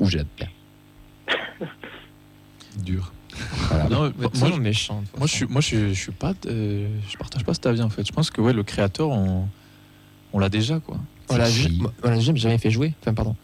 Ou 0.00 0.06
Jalabert. 0.06 0.50
Dur. 2.84 3.12
Voilà. 3.68 3.88
Non, 3.88 4.12
Moi, 4.16 4.30
moi, 4.38 4.58
méchant. 4.58 5.02
Moi, 5.18 5.26
je 5.26 5.32
suis, 5.32 5.46
moi, 5.46 5.60
je, 5.60 5.88
je 5.92 6.00
suis 6.00 6.12
pas, 6.12 6.34
euh, 6.46 6.88
je 7.08 7.16
partage 7.16 7.44
pas 7.44 7.52
cet 7.54 7.66
avis 7.66 7.82
en 7.82 7.90
fait. 7.90 8.06
Je 8.06 8.12
pense 8.12 8.30
que 8.30 8.40
ouais, 8.40 8.52
le 8.52 8.62
créateur, 8.62 9.10
on, 9.10 9.48
on 10.32 10.38
l'a 10.38 10.48
déjà 10.48 10.78
quoi. 10.80 10.98
On 11.28 11.36
l'a 11.36 12.20
jamais 12.20 12.58
fait 12.58 12.70
jouer. 12.70 12.94
Enfin, 13.00 13.12
pardon. 13.12 13.34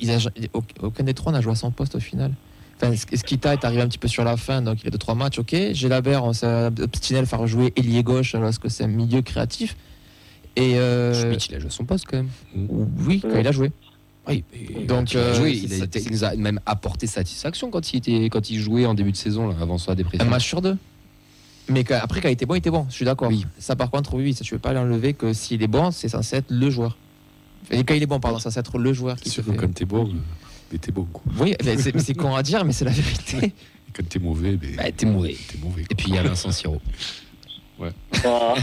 Ils 0.00 0.10
a- 0.10 0.18
au- 0.54 0.64
aucun 0.80 1.04
des 1.04 1.14
trois 1.14 1.30
n'a 1.32 1.40
joué 1.40 1.52
à 1.52 1.56
son 1.56 1.70
poste 1.70 1.94
au 1.94 2.00
final. 2.00 2.32
Enfin, 2.82 2.92
Sk- 2.94 3.16
Skita 3.16 3.52
est 3.52 3.64
arrivé 3.64 3.82
un 3.82 3.88
petit 3.88 3.98
peu 3.98 4.08
sur 4.08 4.24
la 4.24 4.36
fin, 4.36 4.62
donc 4.62 4.78
il 4.82 4.86
a 4.88 4.90
deux 4.90 4.98
trois 4.98 5.14
matchs, 5.14 5.38
ok. 5.38 5.54
Gélabert, 5.72 6.24
on 6.24 6.32
s'est 6.32 6.66
obstiné 6.80 7.18
à 7.18 7.22
le 7.22 7.26
faire 7.26 7.46
jouer 7.46 7.72
ailier 7.76 8.02
gauche 8.02 8.34
alors 8.34 8.58
que 8.58 8.68
c'est 8.68 8.84
un 8.84 8.88
milieu 8.88 9.20
créatif? 9.22 9.76
Et 10.56 10.78
euh, 10.78 11.36
il 11.48 11.54
a 11.54 11.58
joué 11.58 11.68
à 11.68 11.70
son 11.70 11.84
poste 11.84 12.06
quand 12.08 12.16
même. 12.16 12.28
oui, 13.06 13.20
quand 13.20 13.38
il 13.38 13.46
a 13.46 13.52
joué. 13.52 13.70
Oui, 14.28 14.44
donc 14.86 15.12
Il 15.12 15.18
a 15.18 15.20
euh, 15.20 15.34
joué, 15.34 15.54
c'est- 15.54 15.76
il, 15.76 15.82
a 15.82 15.84
été- 15.84 16.02
il 16.02 16.10
nous 16.12 16.24
a 16.24 16.34
même 16.36 16.60
apporté 16.66 17.06
satisfaction 17.06 17.70
quand 17.70 17.92
il, 17.92 17.96
était, 17.98 18.28
quand 18.30 18.50
il 18.50 18.58
jouait 18.58 18.86
en 18.86 18.94
début 18.94 19.12
de 19.12 19.16
saison, 19.16 19.48
là, 19.48 19.54
avant 19.60 19.78
sa 19.78 19.94
dépression. 19.94 20.26
un 20.26 20.30
match 20.30 20.46
sur 20.46 20.60
deux. 20.62 20.76
Mais 21.68 21.84
quand- 21.84 21.98
après, 22.02 22.20
quand 22.20 22.28
il 22.28 22.32
était 22.32 22.46
bon, 22.46 22.54
il 22.54 22.58
était 22.58 22.70
bon. 22.70 22.86
Je 22.88 22.94
suis 22.94 23.04
d'accord. 23.04 23.28
Oui. 23.28 23.46
Ça, 23.58 23.76
par 23.76 23.90
contre, 23.90 24.14
oui, 24.14 24.24
oui, 24.24 24.34
ça, 24.34 24.42
tu 24.44 24.54
peux 24.54 24.58
pas 24.60 24.72
l'enlever 24.72 25.14
que 25.14 25.32
s'il 25.32 25.62
est 25.62 25.66
bon, 25.68 25.90
c'est 25.90 26.08
censé 26.08 26.36
être 26.36 26.50
le 26.50 26.68
joueur. 26.70 26.96
Et 27.70 27.84
quand 27.84 27.94
il 27.94 28.02
est 28.02 28.06
bon, 28.06 28.20
pardon, 28.20 28.38
ça, 28.38 28.50
c'est 28.50 28.60
être 28.60 28.78
le 28.78 28.92
joueur 28.92 29.16
qui 29.16 29.28
C'est 29.28 29.36
sûr 29.36 29.44
fait. 29.44 29.56
quand 29.56 29.72
t'es 29.72 29.84
bon, 29.84 30.06
euh, 30.06 30.12
mais 30.72 30.78
t'es 30.78 30.92
bon. 30.92 31.04
Quoi. 31.12 31.22
Oui, 31.40 31.54
mais 31.64 31.76
c'est 31.78 31.94
mais 31.94 32.00
c'est 32.00 32.14
con 32.14 32.34
à 32.34 32.42
dire, 32.42 32.64
mais 32.64 32.72
c'est 32.72 32.84
la 32.84 32.90
vérité. 32.92 33.36
Et 33.46 33.52
quand 33.92 34.08
t'es 34.08 34.18
mauvais, 34.18 34.56
Bah, 34.76 34.84
t'es 34.96 35.06
mauvais. 35.06 35.36
t'es 35.48 35.58
mauvais. 35.58 35.82
Et 35.90 35.94
puis 35.94 36.06
il 36.08 36.14
y 36.14 36.18
a 36.18 36.22
Vincent 36.22 36.50
Siro. 36.52 36.80
Ah, 38.24 38.54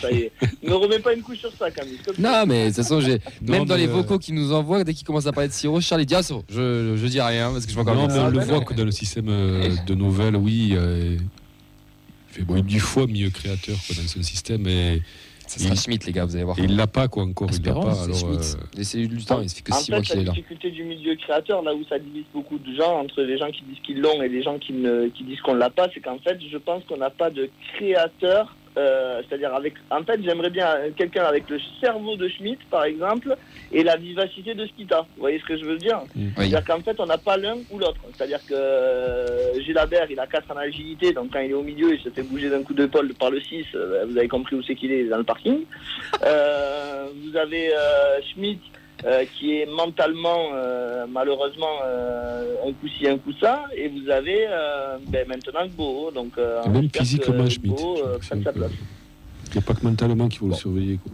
ça 0.00 0.10
y 0.10 0.22
est. 0.22 0.32
Ne 0.64 0.72
remets 0.72 0.98
pas 0.98 1.12
une 1.14 1.22
couche 1.22 1.38
sur 1.38 1.52
ça, 1.56 1.70
Camille. 1.70 1.98
Non, 2.18 2.44
mais 2.44 2.64
de 2.64 2.68
toute 2.70 2.76
façon, 2.82 3.00
j'ai- 3.00 3.20
Non, 3.40 3.52
même 3.52 3.64
dans 3.66 3.76
les 3.76 3.86
euh, 3.86 3.92
vocaux 3.92 4.18
qu'ils 4.18 4.34
nous 4.34 4.52
envoient, 4.52 4.82
dès 4.82 4.94
qu'ils 4.94 5.06
commencent 5.06 5.26
à 5.28 5.32
parler 5.32 5.48
de 5.48 5.52
Siro, 5.52 5.80
Charles 5.80 6.04
dit 6.04 6.14
Ah, 6.16 6.22
bon, 6.28 6.42
je, 6.50 6.96
je 6.96 7.06
dis 7.06 7.20
rien 7.20 7.52
parce 7.52 7.64
que 7.66 7.70
je 7.70 7.74
vois 7.76 7.82
encore 7.84 7.94
Non, 7.94 8.08
le 8.08 8.12
mais 8.14 8.18
on 8.20 8.30
le 8.30 8.40
voit 8.40 8.64
que 8.64 8.74
dans 8.74 8.84
le 8.84 8.90
système 8.90 9.28
euh, 9.28 9.68
de 9.86 9.94
nouvelles, 9.94 10.34
oui, 10.34 10.70
euh, 10.72 11.16
il 11.20 12.34
fait 12.34 12.42
bon, 12.42 12.60
dix 12.60 12.80
fois 12.80 13.06
mieux 13.06 13.30
créateur 13.30 13.76
quoi, 13.86 13.94
dans 13.94 14.08
son 14.08 14.22
système 14.24 14.66
et, 14.66 15.02
Ça 15.48 15.58
sera 15.58 15.74
Il- 15.74 15.80
Schmitt, 15.80 16.04
les 16.06 16.12
gars, 16.12 16.24
vous 16.26 16.36
allez 16.36 16.44
voir. 16.44 16.58
et 16.58 16.62
il 16.64 16.76
l'a 16.76 16.86
pas 16.86 17.08
quoi 17.08 17.22
encore, 17.24 17.48
il 17.50 17.52
l'a 17.52 17.56
Espérons, 17.56 17.82
pas. 17.82 17.94
C'est 17.94 18.04
Alors, 18.04 18.16
Schmitt. 18.18 18.56
euh, 18.60 18.64
Laissez-lui 18.76 19.08
du 19.08 19.24
temps, 19.24 19.40
il 19.40 19.48
fait 19.48 19.62
que 19.62 19.72
En 19.72 19.76
6 19.76 19.90
mois 19.90 20.00
qu'il 20.02 20.14
la 20.16 20.20
est 20.20 20.24
là. 20.26 20.32
difficulté 20.32 20.70
du 20.70 20.84
milieu 20.84 21.16
créateur, 21.16 21.62
là 21.62 21.74
où 21.74 21.82
ça 21.88 21.98
divise 21.98 22.24
beaucoup 22.34 22.58
de 22.58 22.74
gens, 22.76 23.00
entre 23.00 23.22
les 23.22 23.38
gens 23.38 23.50
qui 23.50 23.62
disent 23.62 23.80
qu'ils 23.84 24.00
l'ont 24.00 24.22
et 24.22 24.28
les 24.28 24.42
gens 24.42 24.58
qui, 24.58 24.72
ne, 24.74 25.08
qui 25.08 25.24
disent 25.24 25.40
qu'on 25.40 25.54
ne 25.54 25.58
l'a 25.58 25.70
pas, 25.70 25.88
c'est 25.94 26.00
qu'en 26.00 26.18
fait, 26.18 26.38
je 26.52 26.58
pense 26.58 26.84
qu'on 26.84 26.98
n'a 26.98 27.10
pas 27.10 27.30
de 27.30 27.48
créateur. 27.74 28.54
Euh, 28.78 29.22
C'est-à-dire, 29.28 29.54
avec. 29.54 29.74
En 29.90 30.02
fait, 30.04 30.20
j'aimerais 30.22 30.50
bien 30.50 30.68
quelqu'un 30.96 31.24
avec 31.24 31.48
le 31.50 31.58
cerveau 31.80 32.16
de 32.16 32.28
Schmidt, 32.28 32.58
par 32.70 32.84
exemple, 32.84 33.36
et 33.72 33.82
la 33.82 33.96
vivacité 33.96 34.54
de 34.54 34.66
Skita. 34.66 35.00
Vous 35.16 35.20
voyez 35.22 35.38
ce 35.40 35.44
que 35.44 35.56
je 35.58 35.64
veux 35.64 35.76
dire 35.76 36.00
Oui. 36.16 36.30
C'est-à-dire 36.36 36.64
qu'en 36.64 36.80
fait, 36.80 36.98
on 37.00 37.06
n'a 37.06 37.18
pas 37.18 37.36
l'un 37.36 37.56
ou 37.70 37.78
l'autre. 37.78 38.00
C'est-à-dire 38.14 38.40
que 38.46 38.54
euh, 38.54 39.60
Gilabert, 39.60 40.06
il 40.10 40.20
a 40.20 40.26
4 40.26 40.50
en 40.52 40.56
agilité, 40.56 41.12
donc 41.12 41.32
quand 41.32 41.40
il 41.40 41.50
est 41.50 41.54
au 41.54 41.62
milieu, 41.62 41.94
il 41.94 42.00
se 42.00 42.10
fait 42.10 42.22
bouger 42.22 42.48
d'un 42.50 42.62
coup 42.62 42.74
d'épaule 42.74 43.12
par 43.14 43.30
le 43.30 43.40
6. 43.40 43.66
euh, 43.74 44.06
vous 44.08 44.16
avez 44.16 44.28
compris 44.28 44.56
où 44.56 44.62
c'est 44.62 44.74
qu'il 44.74 44.92
est, 44.92 45.04
dans 45.04 45.18
le 45.18 45.24
parking. 45.24 45.64
Euh, 46.24 47.06
vous 47.22 47.36
avez 47.36 47.72
euh, 47.72 48.20
Schmidt, 48.32 48.60
euh, 49.04 49.24
qui 49.38 49.58
est 49.58 49.66
mentalement, 49.66 50.48
euh, 50.54 51.06
malheureusement, 51.08 51.78
euh, 51.84 52.54
un 52.66 52.72
coup 52.72 52.88
ci, 52.98 53.06
un 53.06 53.18
coup 53.18 53.32
ça. 53.40 53.64
Et 53.76 53.88
vous 53.88 54.08
avez 54.10 54.46
euh, 54.48 54.98
ben, 55.08 55.26
maintenant 55.28 55.66
Gbo. 55.66 56.10
Donc, 56.12 56.32
euh, 56.38 56.66
même 56.68 56.88
physiquement, 56.92 57.44
que 57.44 57.50
Schmitt. 57.50 57.78
Euh, 57.80 58.18
sa 58.42 58.52
place. 58.52 58.70
Il 59.46 59.52
n'y 59.52 59.58
a 59.58 59.62
pas 59.62 59.74
que 59.74 59.84
mentalement 59.84 60.28
qu'il 60.28 60.38
faut 60.40 60.46
Bon. 60.46 60.52
le 60.52 60.56
surveiller. 60.58 60.98
Quoi. 61.02 61.12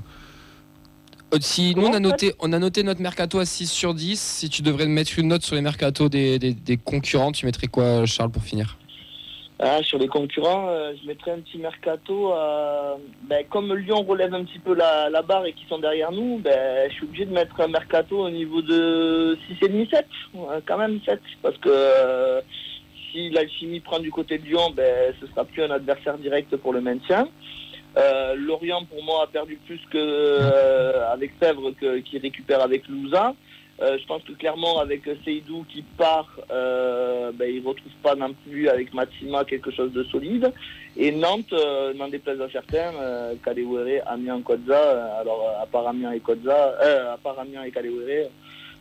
Si 1.40 1.74
nous 1.74 1.86
on 1.86 1.92
a, 1.92 1.98
noté, 2.00 2.32
on 2.40 2.52
a 2.52 2.58
noté 2.60 2.82
notre 2.84 3.00
mercato 3.02 3.38
à 3.40 3.44
6 3.44 3.66
sur 3.70 3.92
10, 3.92 4.20
si 4.20 4.48
tu 4.48 4.62
devrais 4.62 4.86
mettre 4.86 5.18
une 5.18 5.28
note 5.28 5.42
sur 5.44 5.56
les 5.56 5.62
des, 6.08 6.38
des- 6.38 6.54
des 6.54 6.76
concurrents, 6.76 7.32
tu 7.32 7.44
mettrais 7.44 7.66
quoi, 7.66 8.06
Charles, 8.06 8.30
pour 8.30 8.42
finir? 8.44 8.78
Ah, 9.60 9.82
sur 9.84 9.98
les 9.98 10.08
concurrents, 10.08 10.68
euh, 10.68 10.94
je 11.00 11.06
mettrais 11.06 11.30
un 11.30 11.40
petit 11.40 11.58
mercato. 11.58 12.32
à- 12.32 12.96
ben, 13.22 13.44
comme 13.48 13.72
Lyon 13.74 14.02
relève 14.02 14.34
un 14.34 14.44
petit 14.44 14.58
peu 14.58 14.74
la, 14.74 15.22
barre 15.22 15.46
et 15.46 15.52
qu'ils 15.52 15.68
sont 15.68 15.78
derrière 15.78 16.10
nous, 16.10 16.38
ben, 16.38 16.88
je 16.90 16.94
suis 16.94 17.04
obligé 17.06 17.24
de 17.24 17.32
mettre 17.32 17.60
un 17.60 17.68
mercato 17.68 18.18
au 18.18 18.30
niveau 18.30 18.62
de 18.62 19.38
6,5-7. 19.46 20.06
Ouais, 20.34 20.56
quand 20.66 20.76
même 20.78 21.00
7. 21.06 21.20
Parce 21.40 21.56
que 21.58 21.68
euh, 21.70 22.40
si 23.12 23.30
l'Alchimie 23.30 23.78
prend 23.80 24.00
du 24.00 24.10
côté 24.10 24.38
de 24.38 24.44
Lyon, 24.44 24.72
ben, 24.76 25.14
ce 25.20 25.26
sera 25.28 25.44
plus 25.44 25.62
un 25.62 25.70
adversaire 25.70 26.18
direct 26.18 26.56
pour 26.56 26.72
le 26.72 26.80
maintien. 26.80 27.28
Euh, 27.96 28.34
Lorient, 28.34 28.84
pour 28.86 29.04
moi, 29.04 29.22
a 29.22 29.26
perdu 29.28 29.56
plus 29.66 29.80
que 29.92 29.98
euh, 29.98 31.12
avec 31.12 31.30
Sèvres 31.40 31.70
que- 31.80 31.98
qui 32.00 32.18
récupère 32.18 32.60
avec 32.60 32.88
Louza. 32.88 33.34
Euh, 33.82 33.98
je 34.00 34.06
pense 34.06 34.22
que 34.22 34.32
clairement, 34.32 34.78
avec 34.78 35.02
Seydou 35.24 35.64
qui 35.68 35.82
part, 35.82 36.28
euh, 36.50 37.32
ben, 37.32 37.50
il 37.52 37.62
ne 37.62 37.68
retrouve 37.68 37.92
pas 38.02 38.14
non 38.14 38.32
plus 38.46 38.68
avec 38.68 38.94
Matsima 38.94 39.44
quelque 39.44 39.70
chose 39.72 39.92
de 39.92 40.04
solide. 40.04 40.52
Et 40.96 41.10
Nantes, 41.10 41.52
euh, 41.52 41.92
n'en 41.94 42.08
déplaise 42.08 42.40
à 42.40 42.48
certains, 42.50 42.94
euh, 42.94 43.34
Kadewere, 43.44 44.02
Amiens, 44.06 44.40
Kodza, 44.42 44.74
euh, 44.74 45.20
alors 45.20 45.42
euh, 45.42 45.62
à 45.62 45.66
part 45.66 45.88
Amiens 45.88 46.12
et 46.12 46.20
Kodza, 46.20 46.76
euh, 46.80 47.14
à 47.14 47.16
part 47.16 47.38
Amiens 47.40 47.64
et 47.64 47.72
Kadewere, 47.72 48.30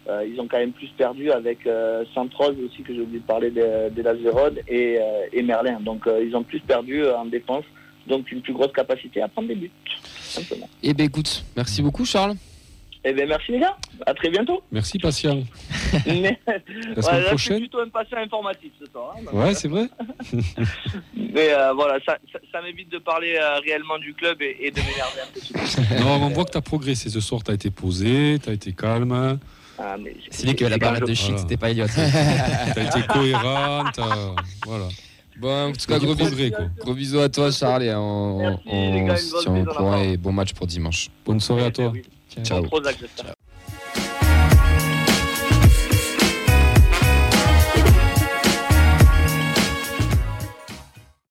euh, 0.07 0.27
ils 0.27 0.39
ont 0.39 0.47
quand 0.47 0.59
même 0.59 0.73
plus 0.73 0.89
perdu 0.89 1.31
avec 1.31 1.65
euh, 1.65 2.03
Santroz 2.13 2.55
aussi, 2.63 2.83
que 2.83 2.93
j'ai 2.93 3.01
oublié 3.01 3.19
de 3.19 3.25
parler 3.25 3.50
de, 3.50 3.89
de 3.89 4.63
et, 4.67 5.00
euh, 5.00 5.43
Merlin. 5.43 5.79
Donc 5.79 6.05
euh, 6.05 6.23
ils 6.23 6.35
ont 6.35 6.43
plus 6.43 6.59
perdu 6.59 7.03
euh, 7.03 7.17
en 7.17 7.25
défense, 7.25 7.63
donc 8.05 8.31
une 8.31 8.41
plus 8.41 8.53
grosse 8.53 8.73
capacité 8.73 9.21
à 9.23 9.27
prendre 9.27 9.47
des 9.47 9.55
buts. 9.55 9.71
Simplement. 10.19 10.69
Eh 10.83 10.93
ben 10.93 11.05
écoute, 11.05 11.43
merci 11.55 11.81
beaucoup 11.81 12.05
Charles. 12.05 12.35
Eh 13.05 13.12
bien 13.13 13.25
merci 13.25 13.51
les 13.51 13.60
gars, 13.60 13.75
à 14.05 14.13
très 14.13 14.29
bientôt. 14.29 14.63
Merci, 14.72 14.98
patient. 14.98 15.43
Mais 16.07 16.39
La 16.48 16.53
semaine 16.62 16.63
là, 16.95 17.01
je 17.01 17.01
suis 17.01 17.27
prochaine 17.27 17.60
plutôt 17.60 17.79
un 17.81 17.89
patient 17.89 18.17
informatif 18.17 18.72
ce 18.79 18.86
soir. 18.89 19.15
hein, 19.17 19.29
Ouais, 19.33 19.53
c'est 19.53 19.67
vrai. 19.67 19.88
Mais 21.15 21.53
euh, 21.53 21.74
voilà, 21.74 22.00
ça, 22.05 22.17
ça, 22.31 22.39
ça 22.51 22.62
m'évite 22.62 22.89
de 22.91 23.00
parler 23.00 23.36
euh, 23.41 23.60
réellement 23.60 23.98
du 23.98 24.13
club 24.13 24.41
et, 24.41 24.55
et 24.62 24.72
de 24.72 24.79
m'énerver 24.79 25.22
un 25.22 25.95
peu. 25.98 26.03
Non, 26.03 26.12
on 26.24 26.29
voit 26.29 26.45
que 26.45 26.51
tu 26.51 26.57
as 26.57 26.62
progressé 26.62 27.10
ce 27.10 27.19
soir. 27.19 27.43
Tu 27.43 27.51
as 27.51 27.55
été 27.55 27.72
posé, 27.72 28.38
tu 28.41 28.50
as 28.50 28.53
été 28.53 28.72
calme, 28.72 29.38
Ah, 29.77 29.95
C'est 30.29 30.48
lui 30.48 30.55
qui 30.55 30.63
avait 30.63 30.72
la 30.72 30.77
barrette 30.77 31.05
de 31.07 31.13
shit, 31.13 31.25
Voilà. 31.31 31.41
c'était 31.41 31.57
pas 31.57 31.72
Elliot. 31.72 31.88
tu 31.88 32.00
as 32.79 32.83
été 32.83 33.07
cohérent. 33.07 33.83
t'as- 33.93 34.36
Voilà. 34.65 34.86
Bon, 35.38 35.69
en 35.69 35.72
tout 35.72 35.86
cas, 35.88 35.98
gros 35.98 36.13
bisous, 36.13 36.27
progrès, 36.29 36.51
quoi. 36.51 36.65
gros 36.79 36.93
bisous 36.93 37.19
à 37.19 37.27
toi, 37.27 37.51
Charles, 37.51 37.83
et 37.83 37.93
on, 37.95 38.38
Merci, 38.38 38.62
on 38.67 39.05
gars, 39.07 39.17
se 39.17 39.31
bonne 39.31 39.41
tient 39.43 39.62
au 39.63 39.75
courant 39.75 39.98
et 40.01 40.15
bon 40.15 40.31
match 40.31 40.53
pour 40.53 40.67
dimanche. 40.67 41.10
Bonne 41.25 41.39
soirée 41.39 41.65
à 41.65 41.72
toi. 41.72 41.91
Ciao. 43.16 43.36